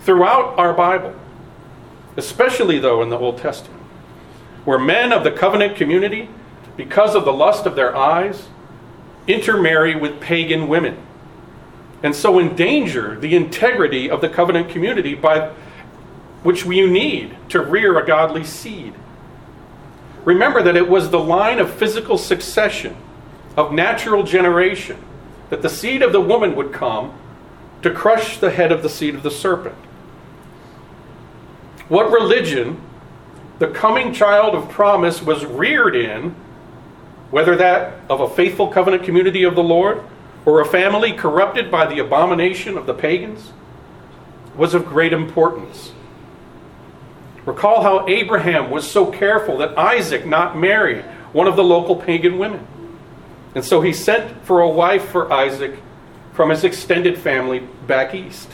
throughout 0.00 0.58
our 0.58 0.72
Bible, 0.72 1.14
especially, 2.16 2.78
though, 2.78 3.02
in 3.02 3.08
the 3.08 3.18
Old 3.18 3.38
Testament 3.38 3.82
where 4.66 4.78
men 4.80 5.12
of 5.12 5.24
the 5.24 5.30
covenant 5.30 5.76
community, 5.76 6.28
because 6.76 7.14
of 7.14 7.24
the 7.24 7.32
lust 7.32 7.64
of 7.64 7.76
their 7.76 7.96
eyes, 7.96 8.48
intermarry 9.26 9.94
with 9.94 10.20
pagan 10.20 10.68
women, 10.68 10.98
and 12.02 12.14
so 12.14 12.38
endanger 12.38 13.18
the 13.18 13.34
integrity 13.34 14.10
of 14.10 14.20
the 14.20 14.28
covenant 14.28 14.68
community 14.68 15.14
by 15.14 15.48
which 16.42 16.66
we 16.66 16.84
need 16.84 17.34
to 17.48 17.60
rear 17.60 17.96
a 17.98 18.04
godly 18.04 18.44
seed. 18.44 18.92
Remember 20.24 20.60
that 20.62 20.76
it 20.76 20.88
was 20.88 21.10
the 21.10 21.20
line 21.20 21.60
of 21.60 21.72
physical 21.72 22.18
succession, 22.18 22.96
of 23.56 23.72
natural 23.72 24.24
generation, 24.24 24.98
that 25.48 25.62
the 25.62 25.70
seed 25.70 26.02
of 26.02 26.12
the 26.12 26.20
woman 26.20 26.56
would 26.56 26.72
come 26.72 27.16
to 27.82 27.90
crush 27.90 28.38
the 28.38 28.50
head 28.50 28.72
of 28.72 28.82
the 28.82 28.88
seed 28.88 29.14
of 29.14 29.22
the 29.22 29.30
serpent. 29.30 29.76
What 31.88 32.10
religion 32.10 32.80
the 33.58 33.68
coming 33.68 34.12
child 34.12 34.54
of 34.54 34.68
promise 34.68 35.22
was 35.22 35.44
reared 35.44 35.96
in, 35.96 36.34
whether 37.30 37.56
that 37.56 37.94
of 38.08 38.20
a 38.20 38.28
faithful 38.28 38.68
covenant 38.68 39.04
community 39.04 39.44
of 39.44 39.54
the 39.54 39.62
Lord 39.62 40.02
or 40.44 40.60
a 40.60 40.66
family 40.66 41.12
corrupted 41.12 41.70
by 41.70 41.86
the 41.86 41.98
abomination 41.98 42.76
of 42.76 42.86
the 42.86 42.94
pagans, 42.94 43.52
was 44.56 44.74
of 44.74 44.86
great 44.86 45.12
importance. 45.12 45.92
Recall 47.44 47.82
how 47.82 48.06
Abraham 48.08 48.70
was 48.70 48.88
so 48.88 49.06
careful 49.06 49.58
that 49.58 49.78
Isaac 49.78 50.26
not 50.26 50.56
marry 50.56 51.02
one 51.32 51.46
of 51.46 51.56
the 51.56 51.64
local 51.64 51.96
pagan 51.96 52.38
women. 52.38 52.66
And 53.54 53.64
so 53.64 53.80
he 53.80 53.92
sent 53.92 54.44
for 54.44 54.60
a 54.60 54.68
wife 54.68 55.08
for 55.08 55.32
Isaac 55.32 55.78
from 56.32 56.50
his 56.50 56.64
extended 56.64 57.18
family 57.18 57.60
back 57.86 58.14
east. 58.14 58.50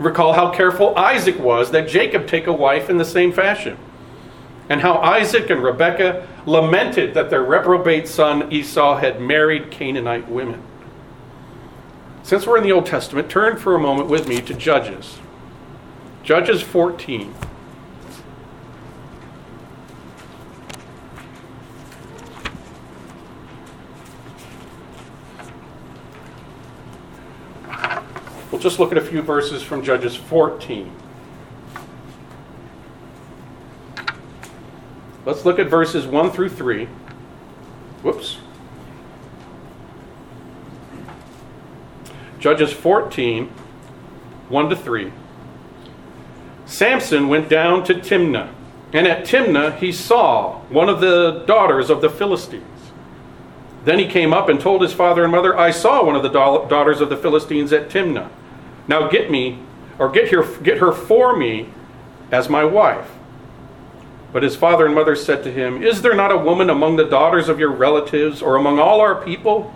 Recall 0.00 0.32
how 0.32 0.50
careful 0.50 0.96
Isaac 0.96 1.38
was 1.38 1.70
that 1.72 1.86
Jacob 1.86 2.26
take 2.26 2.46
a 2.46 2.52
wife 2.52 2.88
in 2.88 2.96
the 2.96 3.04
same 3.04 3.32
fashion. 3.32 3.76
And 4.70 4.80
how 4.80 4.94
Isaac 4.94 5.50
and 5.50 5.62
Rebekah 5.62 6.26
lamented 6.46 7.12
that 7.12 7.28
their 7.28 7.42
reprobate 7.42 8.08
son 8.08 8.50
Esau 8.50 8.96
had 8.96 9.20
married 9.20 9.70
Canaanite 9.70 10.28
women. 10.28 10.62
Since 12.22 12.46
we're 12.46 12.56
in 12.56 12.64
the 12.64 12.72
Old 12.72 12.86
Testament, 12.86 13.28
turn 13.28 13.58
for 13.58 13.74
a 13.74 13.78
moment 13.78 14.08
with 14.08 14.26
me 14.26 14.40
to 14.40 14.54
Judges. 14.54 15.18
Judges 16.22 16.62
14. 16.62 17.34
We'll 28.60 28.68
just 28.68 28.78
look 28.78 28.92
at 28.92 28.98
a 28.98 29.00
few 29.00 29.22
verses 29.22 29.62
from 29.62 29.82
Judges 29.82 30.14
14. 30.14 30.92
Let's 35.24 35.46
look 35.46 35.58
at 35.58 35.68
verses 35.68 36.06
1 36.06 36.30
through 36.30 36.50
3. 36.50 36.84
Whoops. 38.02 38.36
Judges 42.38 42.70
14, 42.70 43.46
1 44.50 44.68
to 44.68 44.76
3. 44.76 45.12
Samson 46.66 47.28
went 47.28 47.48
down 47.48 47.82
to 47.84 47.94
Timnah, 47.94 48.52
and 48.92 49.06
at 49.06 49.24
Timnah 49.24 49.78
he 49.78 49.90
saw 49.90 50.58
one 50.68 50.90
of 50.90 51.00
the 51.00 51.44
daughters 51.46 51.88
of 51.88 52.02
the 52.02 52.10
Philistines. 52.10 52.90
Then 53.86 53.98
he 53.98 54.06
came 54.06 54.34
up 54.34 54.50
and 54.50 54.60
told 54.60 54.82
his 54.82 54.92
father 54.92 55.22
and 55.22 55.32
mother, 55.32 55.56
I 55.56 55.70
saw 55.70 56.04
one 56.04 56.14
of 56.14 56.22
the 56.22 56.28
daughters 56.28 57.00
of 57.00 57.08
the 57.08 57.16
Philistines 57.16 57.72
at 57.72 57.88
Timnah. 57.88 58.28
Now 58.90 59.06
get 59.06 59.30
me, 59.30 59.60
or 60.00 60.10
get 60.10 60.32
her, 60.32 60.44
get 60.62 60.78
her 60.78 60.90
for 60.90 61.36
me 61.36 61.68
as 62.32 62.48
my 62.48 62.64
wife. 62.64 63.08
But 64.32 64.42
his 64.42 64.56
father 64.56 64.84
and 64.84 64.96
mother 64.96 65.14
said 65.14 65.44
to 65.44 65.52
him, 65.52 65.80
Is 65.80 66.02
there 66.02 66.16
not 66.16 66.32
a 66.32 66.36
woman 66.36 66.68
among 66.68 66.96
the 66.96 67.04
daughters 67.04 67.48
of 67.48 67.60
your 67.60 67.70
relatives 67.70 68.42
or 68.42 68.56
among 68.56 68.80
all 68.80 69.00
our 69.00 69.14
people 69.14 69.72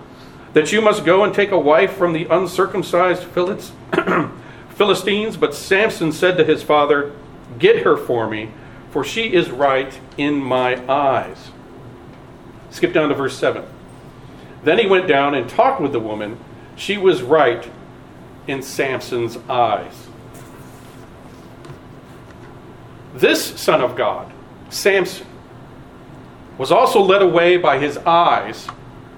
that 0.52 0.72
you 0.72 0.80
must 0.80 1.04
go 1.04 1.22
and 1.22 1.32
take 1.32 1.52
a 1.52 1.58
wife 1.58 1.92
from 1.92 2.12
the 2.12 2.24
uncircumcised 2.24 3.22
Philistines? 3.22 5.36
But 5.38 5.54
Samson 5.54 6.10
said 6.10 6.36
to 6.36 6.44
his 6.44 6.64
father, 6.64 7.12
Get 7.56 7.84
her 7.84 7.96
for 7.96 8.28
me, 8.28 8.50
for 8.90 9.04
she 9.04 9.32
is 9.32 9.48
right 9.48 9.96
in 10.18 10.42
my 10.42 10.84
eyes. 10.92 11.52
Skip 12.70 12.92
down 12.92 13.10
to 13.10 13.14
verse 13.14 13.38
7. 13.38 13.64
Then 14.64 14.80
he 14.80 14.88
went 14.88 15.06
down 15.06 15.36
and 15.36 15.48
talked 15.48 15.80
with 15.80 15.92
the 15.92 16.00
woman. 16.00 16.36
She 16.74 16.98
was 16.98 17.22
right 17.22 17.70
in 18.46 18.62
Samson's 18.62 19.36
eyes. 19.48 20.08
This 23.14 23.60
son 23.60 23.80
of 23.80 23.96
God, 23.96 24.32
Samson, 24.70 25.26
was 26.58 26.70
also 26.70 27.00
led 27.00 27.22
away 27.22 27.56
by 27.56 27.78
his 27.78 27.96
eyes 27.98 28.66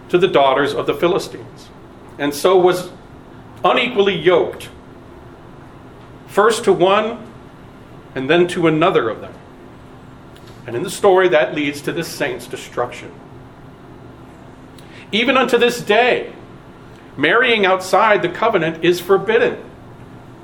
to 0.09 0.19
the 0.19 0.29
daughters 0.29 0.75
of 0.75 0.87
the 0.87 0.95
Philistines, 0.95 1.69
and 2.19 2.33
so 2.33 2.59
was 2.59 2.91
unequally 3.65 4.15
yoked, 4.15 4.69
first 6.27 6.65
to 6.65 6.73
one 6.73 7.27
and 8.15 8.31
then 8.31 8.47
to 8.49 8.67
another 8.67 9.09
of 9.09 9.21
them. 9.21 9.35
And 10.67 10.75
in 10.75 10.83
the 10.83 10.91
story, 10.91 11.29
that 11.29 11.55
leads 11.55 11.81
to 11.83 11.93
this 11.93 12.09
saint's 12.09 12.47
destruction. 12.47 13.13
Even 15.13 15.37
unto 15.37 15.59
this 15.59 15.81
day, 15.81 16.33
marrying 17.17 17.65
outside 17.65 18.23
the 18.23 18.29
covenant 18.29 18.85
is 18.85 19.01
forbidden. 19.01 19.59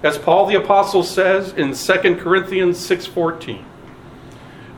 As 0.02 0.18
Paul 0.18 0.46
the 0.46 0.56
apostle 0.56 1.02
says 1.02 1.52
in 1.52 1.74
2 1.74 2.18
Corinthians 2.18 2.78
6:14, 2.78 3.64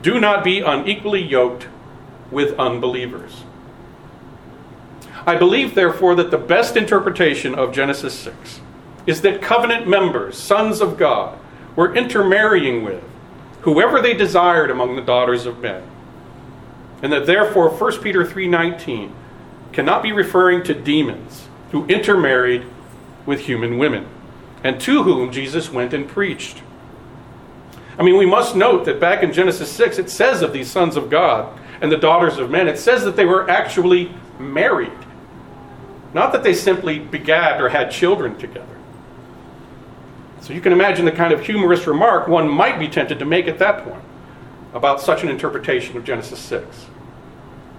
"Do 0.03 0.21
not 0.21 0.45
be 0.45 0.61
unequally 0.61 1.23
yoked 1.23 1.69
with 2.31 2.59
unbelievers." 2.59 3.45
I 5.27 5.37
believe 5.37 5.75
therefore 5.75 6.15
that 6.17 6.31
the 6.31 6.37
best 6.37 6.77
interpretation 6.77 7.55
of 7.55 7.73
Genesis 7.73 8.13
6 8.13 8.61
is 9.07 9.23
that 9.23 9.41
covenant 9.41 9.89
members, 9.89 10.37
sons 10.37 10.83
of 10.83 10.99
God, 10.99 11.39
were 11.77 11.95
intermarrying 11.95 12.85
with 12.85 13.03
whoever 13.63 14.01
they 14.01 14.13
desired 14.13 14.71
among 14.71 14.97
the 14.97 15.03
daughters 15.03 15.47
of 15.47 15.61
men. 15.61 15.83
And 17.03 17.11
that 17.13 17.27
therefore 17.27 17.71
1 17.71 18.03
Peter 18.03 18.25
3:19 18.25 19.13
cannot 19.73 20.03
be 20.03 20.13
referring 20.13 20.63
to 20.65 20.75
demons 20.75 21.49
who 21.75 21.85
intermarried 21.87 22.65
with 23.27 23.41
human 23.41 23.79
women 23.79 24.07
and 24.63 24.81
to 24.81 25.03
whom 25.03 25.33
Jesus 25.33 25.73
went 25.73 25.93
and 25.93 26.07
preached. 26.07 26.63
I 27.99 28.05
mean, 28.05 28.17
we 28.17 28.27
must 28.27 28.55
note 28.55 28.85
that 28.85 29.01
back 29.01 29.25
in 29.25 29.33
Genesis 29.33 29.73
6, 29.73 29.99
it 29.99 30.09
says 30.09 30.41
of 30.41 30.53
these 30.53 30.71
sons 30.71 30.95
of 30.95 31.11
God 31.11 31.59
and 31.81 31.91
the 31.91 31.97
daughters 31.97 32.39
of 32.39 32.49
men, 32.49 32.69
it 32.69 32.79
says 32.79 33.03
that 33.03 33.17
they 33.17 33.25
were 33.25 33.51
actually 33.51 34.15
married. 34.39 34.93
Not 36.15 36.31
that 36.31 36.45
they 36.45 36.55
simply 36.55 37.01
begat 37.01 37.61
or 37.61 37.71
had 37.71 37.91
children 37.91 38.39
together. 38.39 38.79
So 40.43 40.53
you 40.53 40.61
can 40.61 40.73
imagine 40.73 41.05
the 41.07 41.11
kind 41.11 41.33
of 41.33 41.45
humorous 41.45 41.89
remark 41.89 42.29
one 42.29 42.49
might 42.49 42.79
be 42.79 42.87
tempted 42.87 43.19
to 43.19 43.25
make 43.25 43.49
at 43.49 43.59
that 43.59 43.83
point 43.83 44.05
about 44.75 45.01
such 45.01 45.25
an 45.25 45.29
interpretation 45.29 45.97
of 45.97 46.05
Genesis 46.05 46.39
6. 46.39 46.87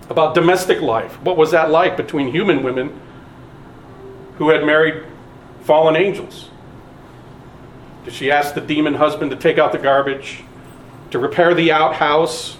About 0.10 0.36
domestic 0.36 0.82
life. 0.82 1.14
What 1.22 1.38
was 1.38 1.52
that 1.52 1.72
like 1.72 1.96
between 1.96 2.28
human 2.28 2.62
women 2.62 3.00
who 4.38 4.50
had 4.50 4.66
married 4.66 5.06
fallen 5.62 5.96
angels? 5.96 6.50
Did 8.04 8.14
she 8.14 8.32
ask 8.32 8.54
the 8.54 8.62
demon 8.62 8.94
husband 8.94 9.32
to 9.32 9.38
take 9.38 9.58
out 9.58 9.72
the 9.72 9.78
garbage, 9.78 10.44
to 11.12 11.20
repair 11.20 11.54
the 11.54 11.72
outhouse, 11.72 12.58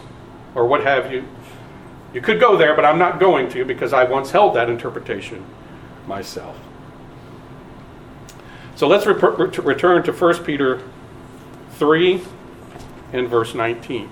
or 0.56 0.66
what 0.66 0.84
have 0.84 1.12
you? 1.12 1.28
You 2.14 2.22
could 2.22 2.40
go 2.40 2.58
there, 2.58 2.76
but 2.76 2.86
I'm 2.86 2.98
not 2.98 3.20
going 3.20 3.50
to 3.50 3.66
because 3.66 3.94
I 3.94 4.06
once 4.06 4.32
held 4.32 4.56
that 4.56 4.70
interpretation 4.70 5.46
myself. 6.08 6.58
So 8.76 8.88
let's 8.88 9.06
re- 9.06 9.14
return 9.14 10.04
to 10.04 10.12
1 10.12 10.44
Peter 10.44 10.82
3 11.72 12.22
and 13.14 13.30
verse 13.30 13.54
19. 13.54 14.10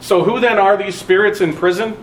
So, 0.00 0.22
who 0.22 0.38
then 0.38 0.58
are 0.58 0.76
these 0.76 0.94
spirits 0.94 1.40
in 1.40 1.52
prison? 1.52 1.96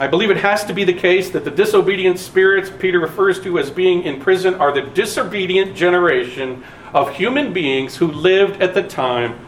I 0.00 0.08
believe 0.08 0.30
it 0.30 0.38
has 0.38 0.64
to 0.64 0.74
be 0.74 0.82
the 0.82 0.92
case 0.92 1.30
that 1.30 1.44
the 1.44 1.52
disobedient 1.52 2.18
spirits 2.18 2.68
Peter 2.68 2.98
refers 2.98 3.40
to 3.42 3.58
as 3.60 3.70
being 3.70 4.02
in 4.02 4.20
prison 4.20 4.54
are 4.54 4.72
the 4.72 4.82
disobedient 4.82 5.76
generation 5.76 6.64
of 6.92 7.14
human 7.14 7.52
beings 7.52 7.96
who 7.96 8.08
lived 8.08 8.60
at 8.60 8.74
the 8.74 8.82
time 8.82 9.38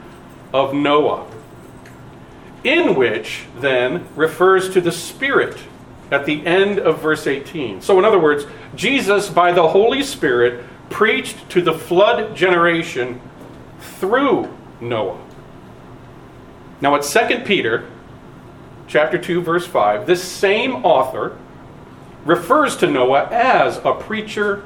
of 0.52 0.72
Noah. 0.72 1.26
In 2.62 2.94
which, 2.94 3.46
then, 3.58 4.06
refers 4.14 4.70
to 4.70 4.80
the 4.80 4.92
spirit 4.92 5.58
at 6.12 6.26
the 6.26 6.46
end 6.46 6.78
of 6.78 7.00
verse 7.02 7.26
18. 7.26 7.80
So, 7.80 7.98
in 7.98 8.04
other 8.04 8.18
words, 8.18 8.46
Jesus, 8.76 9.28
by 9.28 9.50
the 9.50 9.66
Holy 9.66 10.02
Spirit, 10.02 10.64
preached 10.90 11.48
to 11.50 11.60
the 11.60 11.74
flood 11.74 12.36
generation 12.36 13.20
through 13.80 14.56
Noah. 14.80 15.20
Now, 16.80 16.94
at 16.94 17.02
2 17.02 17.40
Peter, 17.40 17.88
chapter 18.86 19.18
2 19.18 19.40
verse 19.40 19.66
5 19.66 20.06
this 20.06 20.22
same 20.22 20.84
author 20.84 21.36
refers 22.26 22.76
to 22.76 22.86
noah 22.86 23.28
as 23.30 23.78
a 23.84 23.92
preacher 23.92 24.64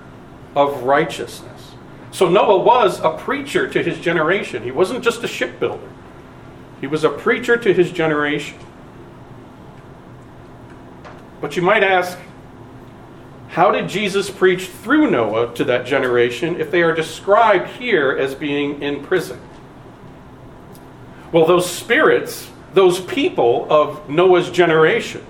of 0.56 0.82
righteousness. 0.82 1.72
So 2.10 2.28
noah 2.28 2.58
was 2.58 3.00
a 3.00 3.16
preacher 3.16 3.68
to 3.68 3.82
his 3.82 3.98
generation. 4.00 4.62
He 4.64 4.70
wasn't 4.70 5.04
just 5.04 5.22
a 5.22 5.28
shipbuilder. 5.28 5.88
He 6.80 6.86
was 6.86 7.04
a 7.04 7.10
preacher 7.10 7.56
to 7.56 7.72
his 7.72 7.92
generation. 7.92 8.58
But 11.40 11.56
you 11.56 11.62
might 11.62 11.84
ask 11.84 12.18
how 13.48 13.72
did 13.72 13.88
jesus 13.88 14.30
preach 14.30 14.68
through 14.68 15.10
noah 15.10 15.52
to 15.54 15.64
that 15.64 15.84
generation 15.84 16.60
if 16.60 16.70
they 16.70 16.82
are 16.82 16.94
described 16.94 17.68
here 17.68 18.16
as 18.16 18.34
being 18.34 18.82
in 18.82 19.04
prison? 19.04 19.40
Well 21.30 21.46
those 21.46 21.70
spirits 21.70 22.50
those 22.74 23.00
people 23.00 23.66
of 23.70 24.08
Noah's 24.08 24.50
generation 24.50 25.24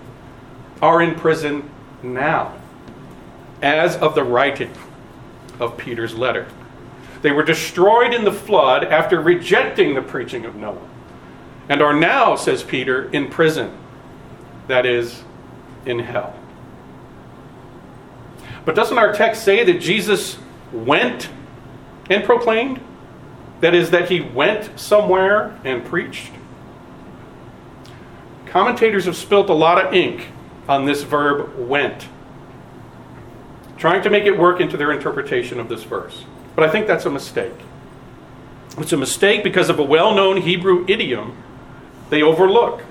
are 0.83 1.03
in 1.03 1.15
prison 1.15 1.71
now, 2.03 2.55
as 3.63 3.97
of 3.97 4.15
the 4.15 4.25
writing 4.25 4.73
of 5.59 5.77
Peter's 5.77 6.15
letter. 6.15 6.47
They 7.23 7.33
were 7.33 7.43
destroyed 7.43 8.15
in 8.15 8.25
the 8.25 8.33
flood 8.33 8.85
after 8.85 9.21
rejecting 9.21 9.95
the 9.95 10.03
preaching 10.03 10.45
of 10.45 10.55
Noah, 10.55 10.89
and 11.69 11.83
are 11.83 11.95
now, 11.95 12.37
says 12.37 12.63
Peter, 12.63 13.11
in 13.11 13.29
prison, 13.29 13.77
that 14.69 14.87
is, 14.87 15.23
in 15.85 15.99
hell. 15.99 16.35
But 18.65 18.75
doesn't 18.75 18.99
our 18.99 19.13
text 19.13 19.45
say 19.45 19.65
that 19.65 19.81
Jesus 19.81 20.39
went 20.73 21.29
and 22.09 22.25
proclaimed? 22.25 22.81
That 23.61 23.75
is, 23.75 23.91
that 23.91 24.09
he 24.11 24.21
went 24.21 24.79
somewhere 24.79 25.59
and 25.65 25.85
preached? 25.85 26.33
Commentators 28.51 29.05
have 29.05 29.17
spilt 29.17 29.49
a 29.49 29.55
lot 29.55 29.85
of 29.85 29.95
ink 29.95 30.27
on 30.69 30.85
this 30.85 31.05
verb 31.05 31.57
went, 31.57 32.09
trying 33.77 34.03
to 34.03 34.11
make 34.11 34.25
it 34.25 34.37
work 34.37 34.61
into 34.61 34.77
their 34.77 34.91
interpretation 34.91 35.61
of 35.61 35.69
this 35.69 35.85
verse. 35.85 36.25
But 36.57 36.69
I 36.69 36.73
think 36.73 36.89
that's 36.89 37.07
a 37.07 37.11
mistake. 37.11 37.55
It's 38.77 38.93
a 38.93 38.97
mistake 38.97 39.45
because 39.45 39.69
of 39.69 39.79
a 39.79 39.85
well 39.85 40.13
known 40.15 40.39
Hebrew 40.39 40.85
idiom 40.89 41.41
they 42.09 42.23
overlook, 42.23 42.83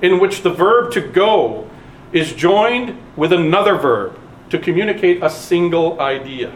in 0.00 0.18
which 0.18 0.40
the 0.40 0.50
verb 0.50 0.92
to 0.92 1.02
go 1.02 1.68
is 2.12 2.32
joined 2.32 2.98
with 3.16 3.34
another 3.34 3.76
verb 3.76 4.18
to 4.48 4.58
communicate 4.58 5.22
a 5.22 5.28
single 5.28 6.00
idea. 6.00 6.54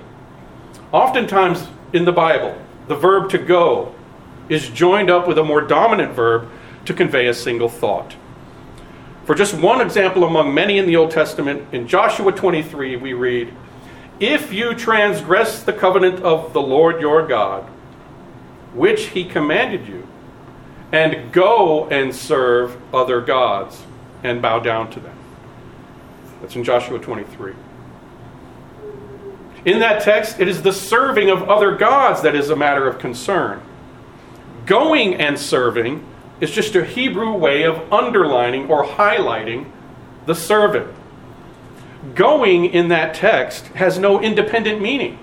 Oftentimes 0.93 1.69
in 1.93 2.07
the 2.07 2.13
Bible, 2.13 2.57
the 2.89 2.97
verb 2.97 3.29
to 3.31 3.39
go 3.39 3.95
is 4.49 4.71
joined 4.71 5.11
up 5.11 5.29
with 5.29 5.37
a 5.37 5.45
more 5.45 5.61
dominant 5.61 6.15
verb 6.15 6.49
to 6.87 6.95
convey 6.95 7.27
a 7.27 7.35
single 7.35 7.69
thought. 7.69 8.17
For 9.31 9.37
just 9.37 9.55
one 9.55 9.81
example 9.81 10.25
among 10.25 10.53
many 10.53 10.77
in 10.79 10.87
the 10.87 10.97
Old 10.97 11.13
Testament, 11.13 11.73
in 11.73 11.87
Joshua 11.87 12.33
23, 12.33 12.97
we 12.97 13.13
read, 13.13 13.55
If 14.19 14.53
you 14.53 14.75
transgress 14.75 15.63
the 15.63 15.73
covenant 15.73 16.25
of 16.25 16.53
the 16.53 16.61
Lord 16.61 17.01
your 17.01 17.25
God, 17.25 17.63
which 18.75 19.11
he 19.11 19.25
commanded 19.25 19.87
you, 19.87 20.05
and 20.91 21.33
go 21.33 21.89
and 21.91 22.13
serve 22.13 22.77
other 22.93 23.21
gods 23.21 23.85
and 24.25 24.43
bow 24.43 24.59
down 24.59 24.91
to 24.91 24.99
them. 24.99 25.17
That's 26.41 26.57
in 26.57 26.65
Joshua 26.65 26.99
23. 26.99 27.55
In 29.65 29.79
that 29.79 30.03
text, 30.03 30.41
it 30.41 30.49
is 30.49 30.63
the 30.63 30.73
serving 30.73 31.31
of 31.31 31.49
other 31.49 31.77
gods 31.77 32.23
that 32.23 32.35
is 32.35 32.51
a 32.51 32.57
matter 32.57 32.89
of 32.89 32.99
concern. 32.99 33.63
Going 34.67 35.15
and 35.15 35.39
serving 35.39 36.05
is 36.41 36.51
just 36.51 36.75
a 36.75 36.85
Hebrew 36.85 37.33
way 37.33 37.65
of 37.65 37.93
underlining 37.93 38.71
or 38.71 38.85
highlighting 38.85 39.71
the 40.27 40.35
servant. 40.35 40.93
Going 42.15 42.67
in 42.67 42.89
that 42.89 43.15
text 43.15 43.67
has 43.69 43.99
no 43.99 44.21
independent 44.21 44.81
meaning 44.81 45.19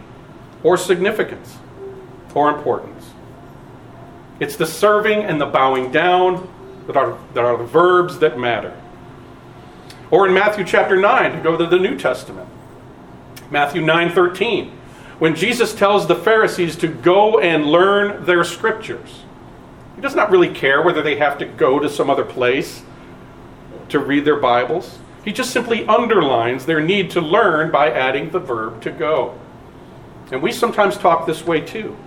or 0.64 0.78
significance 0.78 1.58
or 2.36 2.50
importance. 2.50 3.12
It's 4.40 4.56
the 4.56 4.68
serving 4.68 5.24
and 5.24 5.42
the 5.42 5.48
bowing 5.48 5.92
down 5.92 6.48
that 6.86 6.96
are, 6.96 7.18
that 7.34 7.44
are 7.44 7.58
the 7.58 7.64
verbs 7.64 8.20
that 8.20 8.38
matter. 8.38 8.80
Or 10.12 10.28
in 10.28 10.34
Matthew 10.34 10.64
chapter 10.64 10.96
9, 10.96 11.32
to 11.32 11.42
go 11.42 11.58
to 11.58 11.66
the 11.66 11.80
New 11.80 11.98
Testament. 11.98 12.48
Matthew 13.50 13.82
9 13.82 14.12
13, 14.12 14.72
when 15.20 15.36
Jesus 15.36 15.74
tells 15.74 16.08
the 16.08 16.16
Pharisees 16.16 16.76
to 16.78 16.88
go 16.88 17.40
and 17.40 17.66
learn 17.66 18.26
their 18.26 18.44
scriptures. 18.44 19.24
He 19.98 20.02
does 20.04 20.16
not 20.16 20.30
really 20.30 20.54
care 20.54 20.82
whether 20.82 21.02
they 21.02 21.18
have 21.18 21.40
to 21.40 21.46
go 21.46 21.80
to 21.80 21.90
some 21.90 22.08
other 22.08 22.24
place 22.24 22.84
to 23.90 23.98
read 23.98 24.26
their 24.26 24.40
Bibles. 24.40 25.00
He 25.26 25.34
just 25.34 25.50
simply 25.50 25.88
underlines 25.88 26.68
their 26.68 26.80
need 26.80 27.10
to 27.12 27.20
learn 27.20 27.72
by 27.72 27.92
adding 27.92 28.30
the 28.30 28.40
verb 28.40 28.80
to 28.84 28.92
go. 28.92 29.38
And 30.32 30.44
we 30.44 30.52
sometimes 30.52 30.98
talk 30.98 31.26
this 31.26 31.46
way 31.46 31.62
too. 31.62 31.98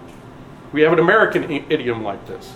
We 0.73 0.83
have 0.83 0.93
an 0.93 1.01
American 1.01 1.51
idiom 1.51 2.05
like 2.05 2.27
this. 2.29 2.55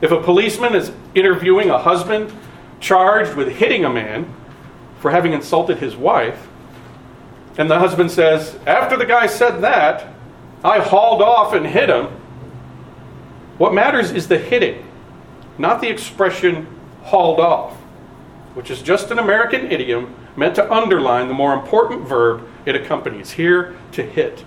If 0.00 0.12
a 0.12 0.22
policeman 0.22 0.74
is 0.74 0.92
interviewing 1.14 1.68
a 1.68 1.78
husband 1.78 2.32
charged 2.80 3.34
with 3.34 3.48
hitting 3.48 3.84
a 3.84 3.90
man 3.90 4.34
for 4.98 5.10
having 5.10 5.34
insulted 5.34 5.76
his 5.76 5.94
wife, 5.94 6.48
and 7.58 7.70
the 7.70 7.78
husband 7.78 8.10
says, 8.10 8.58
After 8.66 8.96
the 8.96 9.04
guy 9.04 9.26
said 9.26 9.60
that, 9.60 10.06
I 10.64 10.78
hauled 10.78 11.20
off 11.20 11.52
and 11.52 11.66
hit 11.66 11.90
him, 11.90 12.17
what 13.58 13.74
matters 13.74 14.12
is 14.12 14.28
the 14.28 14.38
hitting, 14.38 14.86
not 15.58 15.80
the 15.80 15.88
expression 15.88 16.66
hauled 17.02 17.40
off, 17.40 17.74
which 18.54 18.70
is 18.70 18.80
just 18.82 19.10
an 19.10 19.18
American 19.18 19.70
idiom 19.70 20.14
meant 20.36 20.54
to 20.54 20.72
underline 20.72 21.28
the 21.28 21.34
more 21.34 21.52
important 21.52 22.06
verb 22.06 22.48
it 22.64 22.76
accompanies 22.76 23.32
here 23.32 23.76
to 23.92 24.02
hit. 24.02 24.44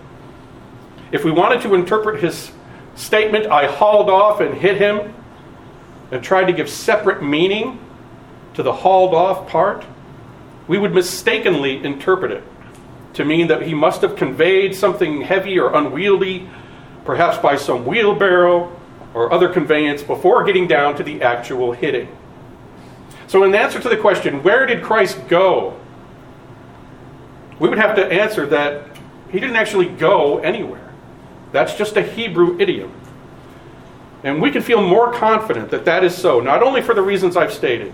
If 1.11 1.25
we 1.25 1.31
wanted 1.31 1.61
to 1.63 1.75
interpret 1.75 2.23
his 2.23 2.51
statement, 2.95 3.47
I 3.47 3.67
hauled 3.67 4.09
off 4.09 4.39
and 4.39 4.55
hit 4.55 4.77
him, 4.77 5.13
and 6.11 6.23
tried 6.23 6.45
to 6.45 6.53
give 6.53 6.69
separate 6.69 7.23
meaning 7.23 7.79
to 8.53 8.63
the 8.63 8.73
hauled 8.73 9.13
off 9.13 9.47
part, 9.47 9.85
we 10.67 10.77
would 10.77 10.93
mistakenly 10.93 11.83
interpret 11.83 12.31
it 12.31 12.43
to 13.13 13.25
mean 13.25 13.47
that 13.47 13.61
he 13.63 13.73
must 13.73 14.01
have 14.01 14.15
conveyed 14.15 14.75
something 14.75 15.21
heavy 15.21 15.59
or 15.59 15.73
unwieldy, 15.73 16.49
perhaps 17.03 17.37
by 17.37 17.55
some 17.55 17.85
wheelbarrow 17.85 18.77
or 19.13 19.31
other 19.31 19.49
conveyance, 19.49 20.01
before 20.01 20.43
getting 20.43 20.67
down 20.67 20.95
to 20.95 21.03
the 21.03 21.21
actual 21.21 21.73
hitting. 21.73 22.07
So, 23.27 23.43
in 23.43 23.55
answer 23.55 23.79
to 23.79 23.89
the 23.89 23.97
question, 23.97 24.43
where 24.43 24.65
did 24.65 24.83
Christ 24.83 25.27
go? 25.27 25.79
We 27.59 27.69
would 27.69 27.77
have 27.77 27.95
to 27.95 28.05
answer 28.05 28.45
that 28.47 28.87
he 29.31 29.39
didn't 29.39 29.55
actually 29.55 29.87
go 29.87 30.39
anywhere. 30.39 30.91
That's 31.51 31.75
just 31.75 31.95
a 31.97 32.01
Hebrew 32.01 32.59
idiom. 32.59 32.91
And 34.23 34.41
we 34.41 34.51
can 34.51 34.61
feel 34.61 34.81
more 34.81 35.11
confident 35.13 35.71
that 35.71 35.85
that 35.85 36.03
is 36.03 36.15
so, 36.15 36.39
not 36.39 36.61
only 36.61 36.81
for 36.81 36.93
the 36.93 37.01
reasons 37.01 37.35
I've 37.35 37.53
stated, 37.53 37.93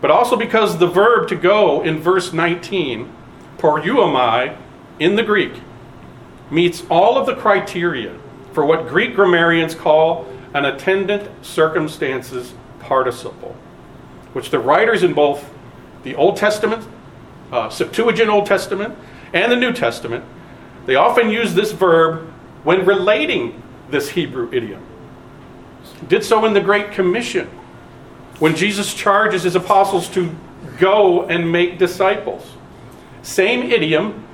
but 0.00 0.10
also 0.10 0.36
because 0.36 0.78
the 0.78 0.86
verb 0.86 1.28
to 1.28 1.36
go 1.36 1.82
in 1.82 1.98
verse 1.98 2.32
19, 2.32 3.12
poreuomai, 3.58 4.56
in 4.98 5.16
the 5.16 5.22
Greek, 5.22 5.52
meets 6.50 6.84
all 6.90 7.18
of 7.18 7.26
the 7.26 7.34
criteria 7.34 8.16
for 8.52 8.64
what 8.64 8.88
Greek 8.88 9.14
grammarians 9.14 9.74
call 9.74 10.26
an 10.54 10.64
attendant 10.64 11.28
circumstances 11.44 12.54
participle, 12.80 13.54
which 14.32 14.50
the 14.50 14.58
writers 14.58 15.02
in 15.02 15.12
both 15.12 15.48
the 16.02 16.14
Old 16.14 16.36
Testament, 16.36 16.86
uh, 17.52 17.68
Septuagint 17.68 18.28
Old 18.28 18.46
Testament, 18.46 18.96
and 19.32 19.50
the 19.50 19.56
New 19.56 19.72
Testament, 19.72 20.24
they 20.86 20.96
often 20.96 21.30
use 21.30 21.54
this 21.54 21.72
verb 21.72 22.26
when 22.64 22.84
relating 22.84 23.62
this 23.90 24.10
Hebrew 24.10 24.48
idiom 24.52 24.84
did 26.08 26.24
so 26.24 26.44
in 26.44 26.52
the 26.52 26.60
Great 26.60 26.92
Commission 26.92 27.46
when 28.38 28.56
Jesus 28.56 28.94
charges 28.94 29.42
his 29.42 29.54
apostles 29.54 30.08
to 30.10 30.34
go 30.78 31.24
and 31.26 31.50
make 31.50 31.78
disciples. 31.78 32.52
Same 33.22 33.70
idiom, 33.70 34.26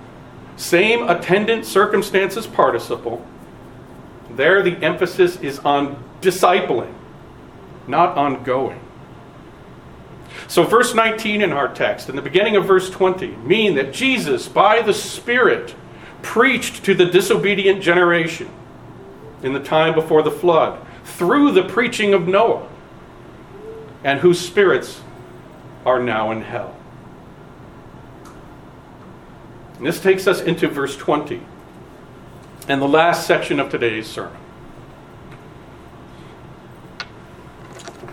same 0.56 1.08
attendant 1.08 1.66
circumstances 1.66 2.46
participle. 2.46 3.24
There, 4.36 4.62
the 4.62 4.76
emphasis 4.84 5.36
is 5.40 5.58
on 5.60 6.02
discipling, 6.20 6.92
not 7.86 8.16
on 8.16 8.44
going. 8.44 8.80
So, 10.48 10.62
verse 10.62 10.94
19 10.94 11.42
in 11.42 11.52
our 11.52 11.72
text 11.72 12.08
and 12.08 12.16
the 12.16 12.22
beginning 12.22 12.56
of 12.56 12.66
verse 12.66 12.90
20 12.90 13.28
mean 13.36 13.74
that 13.76 13.92
Jesus, 13.92 14.46
by 14.46 14.82
the 14.82 14.92
Spirit, 14.92 15.74
preached 16.22 16.84
to 16.84 16.94
the 16.94 17.06
disobedient 17.06 17.82
generation 17.82 18.48
in 19.42 19.52
the 19.52 19.60
time 19.60 19.94
before 19.94 20.22
the 20.22 20.30
flood 20.30 20.84
through 21.04 21.52
the 21.52 21.62
preaching 21.62 22.12
of 22.12 22.28
Noah, 22.28 22.68
and 24.04 24.20
whose 24.20 24.40
spirits 24.40 25.00
are 25.84 26.02
now 26.02 26.32
in 26.32 26.42
hell. 26.42 26.76
And 29.78 29.86
this 29.86 30.00
takes 30.00 30.26
us 30.26 30.40
into 30.40 30.68
verse 30.68 30.96
20 30.96 31.40
and 32.68 32.82
the 32.82 32.88
last 32.88 33.26
section 33.26 33.60
of 33.60 33.70
today's 33.70 34.06
sermon. 34.06 34.36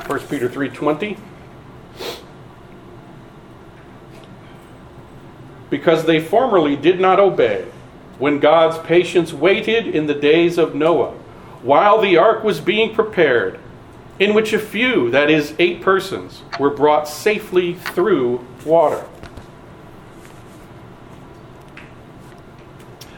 1 0.06 0.20
Peter 0.30 0.50
3:20 0.50 1.18
Because 5.70 6.06
they 6.06 6.20
formerly 6.20 6.76
did 6.76 7.00
not 7.00 7.20
obey 7.20 7.66
when 8.20 8.40
God's 8.40 8.78
patience 8.80 9.34
waited 9.34 9.88
in 9.88 10.06
the 10.06 10.14
days 10.14 10.58
of 10.58 10.76
Noah 10.76 11.14
while 11.64 12.00
the 12.00 12.18
ark 12.18 12.44
was 12.44 12.60
being 12.60 12.94
prepared, 12.94 13.60
in 14.20 14.34
which 14.34 14.54
a 14.54 14.60
few, 14.60 15.10
that 15.10 15.32
is, 15.32 15.56
eight 15.58 15.82
persons, 15.82 16.44
were 16.60 16.70
brought 16.70 17.08
safely 17.08 17.74
through 17.74 18.46
water. 18.66 19.04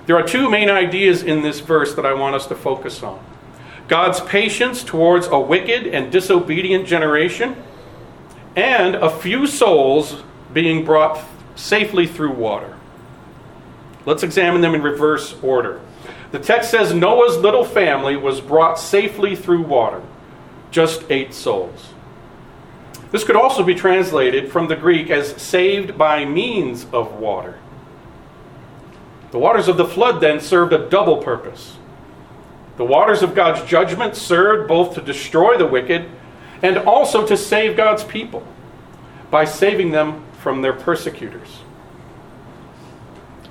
There 0.06 0.16
are 0.16 0.24
two 0.24 0.50
main 0.50 0.70
ideas 0.70 1.24
in 1.24 1.42
this 1.42 1.60
verse 1.60 1.96
that 1.96 2.06
I 2.06 2.14
want 2.14 2.36
us 2.36 2.46
to 2.48 2.56
focus 2.56 3.02
on 3.02 3.24
God's 3.88 4.20
patience 4.22 4.84
towards 4.84 5.28
a 5.28 5.40
wicked 5.40 5.88
and 5.88 6.12
disobedient 6.12 6.88
generation, 6.88 7.56
and 8.56 8.96
a 8.96 9.10
few 9.10 9.46
souls 9.46 10.24
being 10.54 10.84
brought 10.84 11.24
safely 11.56 12.08
through 12.08 12.32
water. 12.32 12.76
Let's 14.06 14.24
examine 14.24 14.62
them 14.62 14.76
in 14.76 14.82
reverse 14.82 15.36
order. 15.42 15.82
The 16.32 16.40
text 16.40 16.72
says 16.72 16.94
Noah's 16.94 17.38
little 17.38 17.64
family 17.64 18.16
was 18.16 18.42
brought 18.42 18.80
safely 18.80 19.36
through 19.36 19.62
water, 19.62 20.02
just 20.72 21.04
eight 21.10 21.34
souls. 21.34 21.90
This 23.12 23.24
could 23.24 23.36
also 23.36 23.64
be 23.64 23.76
translated 23.76 24.52
from 24.52 24.68
the 24.68 24.76
Greek 24.76 25.10
as 25.10 25.40
saved 25.42 25.98
by 25.98 26.26
means 26.26 26.86
of 26.92 27.14
water. 27.14 27.60
The 29.32 29.40
waters 29.40 29.68
of 29.68 29.78
the 29.78 29.86
flood 29.86 30.22
then 30.22 30.40
served 30.40 30.74
a 30.74 30.90
double 30.90 31.18
purpose. 31.18 31.78
The 32.78 32.86
waters 32.86 33.24
of 33.24 33.36
God's 33.36 33.68
judgment 33.70 34.16
served 34.16 34.68
both 34.68 34.96
to 34.96 35.02
destroy 35.02 35.58
the 35.58 35.68
wicked 35.68 36.10
and 36.62 36.78
also 36.78 37.26
to 37.26 37.38
save 37.38 37.78
God's 37.78 38.04
people 38.04 38.46
by 39.32 39.46
saving 39.46 39.92
them 39.92 40.24
from 40.40 40.62
their 40.62 40.74
persecutors. 40.74 41.60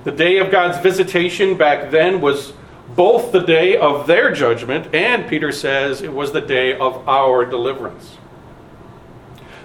The 0.03 0.11
day 0.11 0.37
of 0.37 0.51
God's 0.51 0.77
visitation 0.79 1.57
back 1.57 1.91
then 1.91 2.21
was 2.21 2.53
both 2.89 3.31
the 3.31 3.39
day 3.39 3.75
of 3.77 4.05
their 4.05 4.31
judgment 4.31 4.93
and, 4.93 5.27
Peter 5.27 5.51
says, 5.51 6.01
it 6.01 6.13
was 6.13 6.31
the 6.31 6.41
day 6.41 6.77
of 6.77 7.07
our 7.09 7.45
deliverance. 7.45 8.17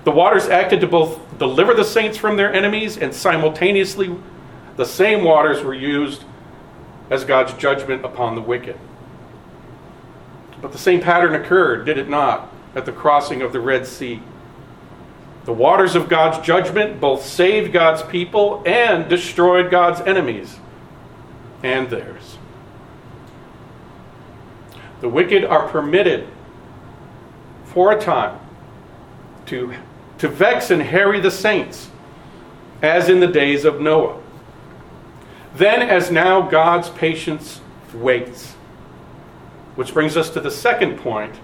The 0.05 0.11
waters 0.11 0.49
acted 0.49 0.81
to 0.81 0.87
both 0.87 1.39
deliver 1.39 1.75
the 1.75 1.85
saints 1.85 2.17
from 2.17 2.39
their 2.39 2.53
enemies 2.53 2.97
and 2.97 3.15
simultaneously 3.15 4.17
the 4.81 4.87
same 4.87 5.25
waters 5.25 5.63
were 5.63 5.75
used 5.75 6.25
as 7.11 7.27
God's 7.27 7.53
judgment 7.53 8.03
upon 8.03 8.35
the 8.35 8.41
wicked. 8.41 8.79
But 10.63 10.73
the 10.73 10.79
same 10.79 11.03
pattern 11.03 11.35
occurred, 11.35 11.85
did 11.85 11.99
it 11.99 12.09
not, 12.09 12.51
at 12.75 12.87
the 12.87 12.93
crossing 12.93 13.43
of 13.43 13.53
the 13.53 13.61
Red 13.61 13.87
Sea? 13.87 14.23
The 15.45 15.53
waters 15.53 15.97
of 15.97 16.09
God's 16.09 16.39
judgment 16.47 16.99
both 16.99 17.23
saved 17.23 17.75
God's 17.75 18.03
people 18.05 18.63
and 18.65 19.07
destroyed 19.07 19.71
God's 19.71 20.01
enemies 20.01 20.59
and 21.63 21.91
theirs. 21.91 22.39
The 25.03 25.11
wicked 25.11 25.45
are 25.45 25.69
permitted 25.69 26.27
for 27.67 27.93
a 27.93 28.01
time 28.01 28.41
to, 29.45 29.75
to 30.17 30.29
vex 30.29 30.71
and 30.71 30.81
harry 30.81 31.21
the 31.21 31.31
saints, 31.31 31.91
as 32.81 33.11
in 33.11 33.21
the 33.21 33.27
days 33.27 33.67
of 33.67 33.79
Noah. 33.79 34.23
Then, 35.55 35.83
as 35.83 36.11
now, 36.11 36.43
God's 36.43 36.89
patience 36.91 37.61
waits. 37.95 38.53
Which 39.75 39.93
brings 39.93 40.17
us 40.17 40.31
to 40.31 40.41
the 40.41 40.51
second 40.51 40.99
point 40.99 41.35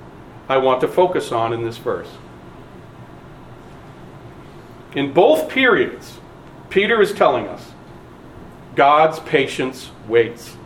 I 0.48 0.58
want 0.58 0.80
to 0.82 0.88
focus 0.88 1.32
on 1.32 1.52
in 1.52 1.64
this 1.64 1.78
verse. 1.78 2.08
In 4.94 5.12
both 5.12 5.48
periods, 5.48 6.18
Peter 6.70 7.02
is 7.02 7.12
telling 7.12 7.48
us 7.48 7.72
God's 8.74 9.18
patience 9.20 9.90
waits. 10.06 10.56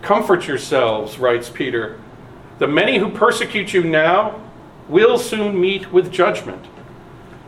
Comfort 0.00 0.46
yourselves, 0.48 1.18
writes 1.18 1.50
Peter. 1.50 2.00
The 2.58 2.66
many 2.66 2.98
who 2.98 3.10
persecute 3.10 3.72
you 3.72 3.84
now 3.84 4.40
will 4.88 5.18
soon 5.18 5.60
meet 5.60 5.92
with 5.92 6.10
judgment, 6.10 6.64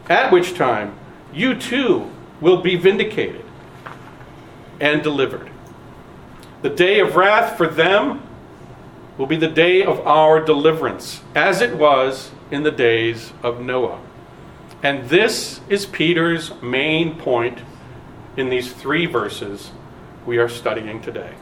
at 0.09 0.30
which 0.30 0.55
time 0.55 0.95
you 1.32 1.59
too 1.59 2.11
will 2.41 2.61
be 2.61 2.76
vindicated 2.76 3.43
and 4.85 5.03
delivered. 5.03 5.51
The 6.61 6.68
day 6.68 7.01
of 7.01 7.16
wrath 7.16 7.57
for 7.57 7.66
them 7.66 8.22
will 9.16 9.26
be 9.26 9.37
the 9.37 9.49
day 9.49 9.82
of 9.82 10.07
our 10.07 10.45
deliverance, 10.45 11.22
as 11.35 11.62
it 11.62 11.74
was 11.76 12.32
in 12.51 12.64
the 12.64 12.70
days 12.70 13.32
of 13.43 13.61
Noah. 13.61 13.99
And 14.82 15.09
this 15.09 15.62
is 15.70 15.87
Peter's 15.87 16.53
main 16.61 17.16
point 17.18 17.61
in 18.37 18.51
these 18.51 18.74
three 18.74 19.07
verses 19.07 19.70
we 20.26 20.37
are 20.37 20.51
studying 20.51 21.01
today. 21.01 21.32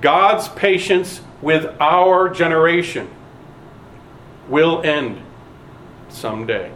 God's 0.00 0.48
patience 0.48 1.20
with 1.40 1.80
our 1.80 2.28
generation 2.28 3.08
will 4.48 4.82
end 4.82 5.22
someday. 6.08 6.72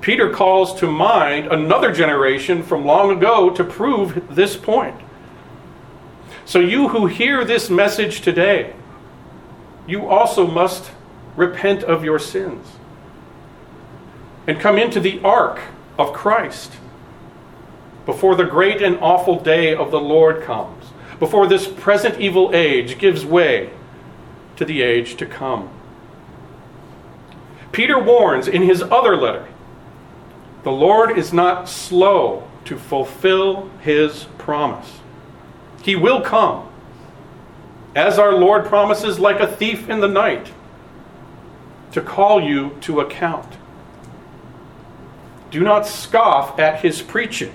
Peter 0.00 0.30
calls 0.30 0.78
to 0.78 0.90
mind 0.90 1.46
another 1.48 1.92
generation 1.92 2.62
from 2.62 2.84
long 2.84 3.10
ago 3.10 3.50
to 3.50 3.64
prove 3.64 4.34
this 4.34 4.56
point. 4.56 4.96
So, 6.44 6.60
you 6.60 6.88
who 6.88 7.06
hear 7.06 7.44
this 7.44 7.68
message 7.68 8.20
today, 8.20 8.74
you 9.86 10.06
also 10.06 10.46
must 10.46 10.90
repent 11.36 11.82
of 11.82 12.04
your 12.04 12.18
sins 12.18 12.66
and 14.46 14.58
come 14.58 14.78
into 14.78 14.98
the 15.00 15.20
ark 15.22 15.60
of 15.98 16.12
Christ 16.12 16.72
before 18.06 18.34
the 18.34 18.44
great 18.44 18.80
and 18.80 18.96
awful 19.00 19.38
day 19.38 19.74
of 19.74 19.90
the 19.90 20.00
Lord 20.00 20.42
comes, 20.42 20.86
before 21.18 21.46
this 21.46 21.68
present 21.68 22.18
evil 22.18 22.54
age 22.54 22.98
gives 22.98 23.26
way 23.26 23.70
to 24.56 24.64
the 24.64 24.80
age 24.80 25.16
to 25.16 25.26
come. 25.26 25.68
Peter 27.72 27.98
warns 27.98 28.48
in 28.48 28.62
his 28.62 28.82
other 28.82 29.14
letter 29.14 29.46
the 30.62 30.72
Lord 30.72 31.16
is 31.16 31.32
not 31.32 31.68
slow 31.68 32.48
to 32.64 32.76
fulfill 32.76 33.70
his 33.80 34.24
promise. 34.36 34.98
He 35.82 35.96
will 35.96 36.20
come, 36.20 36.68
as 37.94 38.18
our 38.18 38.34
Lord 38.34 38.66
promises, 38.66 39.18
like 39.18 39.40
a 39.40 39.46
thief 39.46 39.88
in 39.88 40.00
the 40.00 40.08
night, 40.08 40.52
to 41.92 42.02
call 42.02 42.42
you 42.42 42.76
to 42.82 43.00
account. 43.00 43.56
Do 45.50 45.60
not 45.60 45.86
scoff 45.86 46.58
at 46.58 46.82
his 46.82 47.00
preaching, 47.00 47.54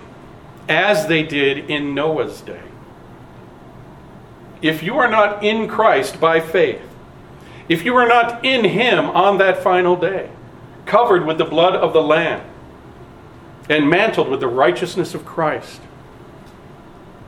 as 0.67 1.07
they 1.07 1.23
did 1.23 1.69
in 1.69 1.93
Noah's 1.93 2.41
day. 2.41 2.63
If 4.61 4.81
you 4.81 4.97
are 4.97 5.09
not 5.09 5.43
in 5.43 5.67
Christ 5.67 6.19
by 6.19 6.39
faith, 6.39 6.81
if 7.69 7.85
you 7.85 7.95
are 7.95 8.07
not 8.07 8.43
in 8.43 8.65
him 8.65 9.05
on 9.11 9.37
that 9.37 9.61
final 9.61 9.95
day, 9.95 10.29
covered 10.85 11.25
with 11.25 11.37
the 11.37 11.45
blood 11.45 11.75
of 11.75 11.93
the 11.93 12.01
Lamb, 12.01 12.41
and 13.69 13.89
mantled 13.89 14.29
with 14.29 14.39
the 14.39 14.47
righteousness 14.47 15.13
of 15.13 15.25
Christ, 15.25 15.81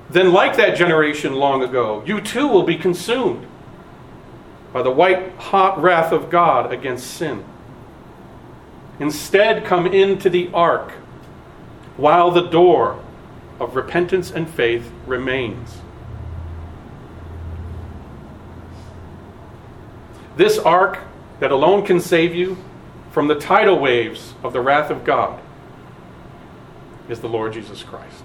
then, 0.10 0.32
like 0.32 0.56
that 0.58 0.78
generation 0.78 1.34
long 1.34 1.64
ago, 1.64 2.04
you 2.06 2.22
too 2.22 2.48
will 2.48 2.64
be 2.64 2.78
consumed 2.78 3.48
by 4.72 4.84
the 4.84 4.92
white 4.92 5.32
hot 5.38 5.82
wrath 5.82 6.12
of 6.12 6.30
God 6.30 6.72
against 6.72 7.08
sin. 7.08 7.44
Instead, 9.00 9.66
come 9.66 9.88
into 9.88 10.30
the 10.30 10.50
ark 10.54 10.92
while 11.98 12.30
the 12.30 12.48
door 12.48 13.04
of 13.60 13.76
repentance 13.76 14.32
and 14.32 14.50
faith 14.50 14.92
remains. 15.08 15.78
This 20.38 20.60
ark 20.60 21.00
that 21.40 21.52
alone 21.52 21.86
can 21.86 22.00
save 22.00 22.36
you 22.36 22.58
from 23.12 23.28
the 23.28 23.36
tidal 23.36 23.80
waves 23.80 24.34
of 24.44 24.54
the 24.54 24.62
wrath 24.62 24.92
of 24.92 25.04
God 25.04 25.42
is 27.10 27.20
the 27.20 27.30
Lord 27.30 27.54
Jesus 27.54 27.84
Christ. 27.84 28.24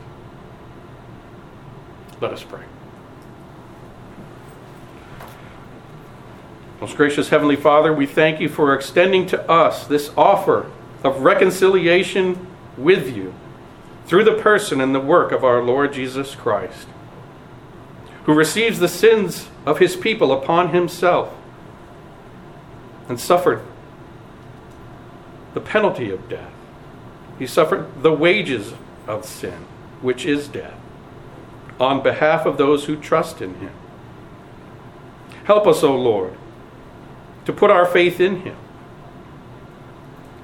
Let 2.21 2.33
us 2.33 2.43
pray. 2.43 2.65
Most 6.81 6.97
gracious 6.97 7.29
Heavenly 7.29 7.57
Father, 7.57 7.93
we 7.93 8.07
thank 8.07 8.41
you 8.41 8.49
for 8.49 8.75
extending 8.75 9.27
to 9.27 9.51
us 9.51 9.87
this 9.87 10.11
offer 10.17 10.71
of 11.05 11.21
reconciliation 11.21 12.47
with 12.79 13.15
you 13.15 13.35
through 14.07 14.25
the 14.25 14.35
person 14.35 14.81
and 14.81 14.95
the 14.95 15.01
work 15.01 15.31
of 15.31 15.45
our 15.45 15.63
Lord 15.63 15.93
Jesus 15.93 16.35
Christ, 16.35 16.89
who 18.25 18.33
receives 18.33 18.79
the 18.79 18.89
sins 18.89 19.49
of 19.67 19.79
his 19.79 19.95
people 19.95 20.33
upon 20.33 20.71
himself 20.71 21.35
and 23.09 23.21
suffered 23.21 23.63
the 25.53 25.61
penalty 25.61 26.11
of 26.11 26.29
death. 26.29 26.53
He 27.41 27.47
suffered 27.47 28.03
the 28.03 28.13
wages 28.13 28.75
of 29.09 29.25
sin, 29.25 29.65
which 30.03 30.27
is 30.27 30.47
death, 30.47 30.79
on 31.81 32.03
behalf 32.03 32.45
of 32.45 32.59
those 32.59 32.85
who 32.85 32.97
trust 32.97 33.41
in 33.41 33.55
him. 33.55 33.73
Help 35.45 35.67
us, 35.67 35.83
O 35.83 35.97
Lord, 35.97 36.35
to 37.47 37.53
put 37.55 37.71
our 37.71 37.87
faith 37.87 38.21
in 38.21 38.43
him 38.43 38.57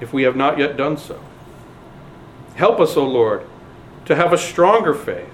if 0.01 0.11
we 0.11 0.23
have 0.23 0.35
not 0.35 0.57
yet 0.57 0.75
done 0.75 0.97
so. 0.97 1.21
Help 2.55 2.79
us, 2.79 2.97
O 2.97 3.05
Lord, 3.05 3.45
to 4.05 4.15
have 4.15 4.33
a 4.33 4.37
stronger 4.37 4.95
faith, 4.95 5.29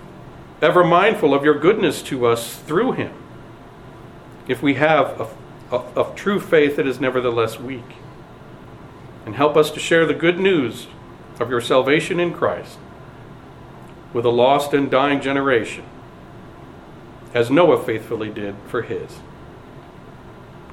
ever 0.61 0.83
mindful 0.83 1.33
of 1.33 1.45
your 1.45 1.57
goodness 1.57 2.01
to 2.03 2.25
us 2.25 2.57
through 2.57 2.91
him, 2.91 3.13
if 4.49 4.61
we 4.61 4.73
have 4.73 5.17
a, 5.71 5.77
a, 5.77 6.01
a 6.01 6.13
true 6.13 6.41
faith 6.41 6.75
that 6.75 6.87
is 6.87 6.99
nevertheless 6.99 7.57
weak. 7.57 7.95
And 9.25 9.35
help 9.35 9.55
us 9.55 9.71
to 9.71 9.79
share 9.79 10.05
the 10.05 10.13
good 10.13 10.37
news 10.41 10.87
of 11.39 11.49
your 11.49 11.61
salvation 11.61 12.19
in 12.19 12.33
Christ 12.33 12.77
with 14.13 14.25
a 14.25 14.29
lost 14.29 14.73
and 14.73 14.91
dying 14.91 15.19
generation, 15.19 15.83
as 17.33 17.49
Noah 17.49 17.83
faithfully 17.83 18.29
did 18.29 18.55
for 18.67 18.83
his. 18.83 19.17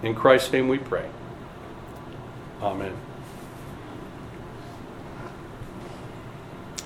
In 0.03 0.15
Christ's 0.15 0.53
name 0.53 0.69
we 0.69 0.79
pray. 0.79 1.09
Amen. 2.63 2.95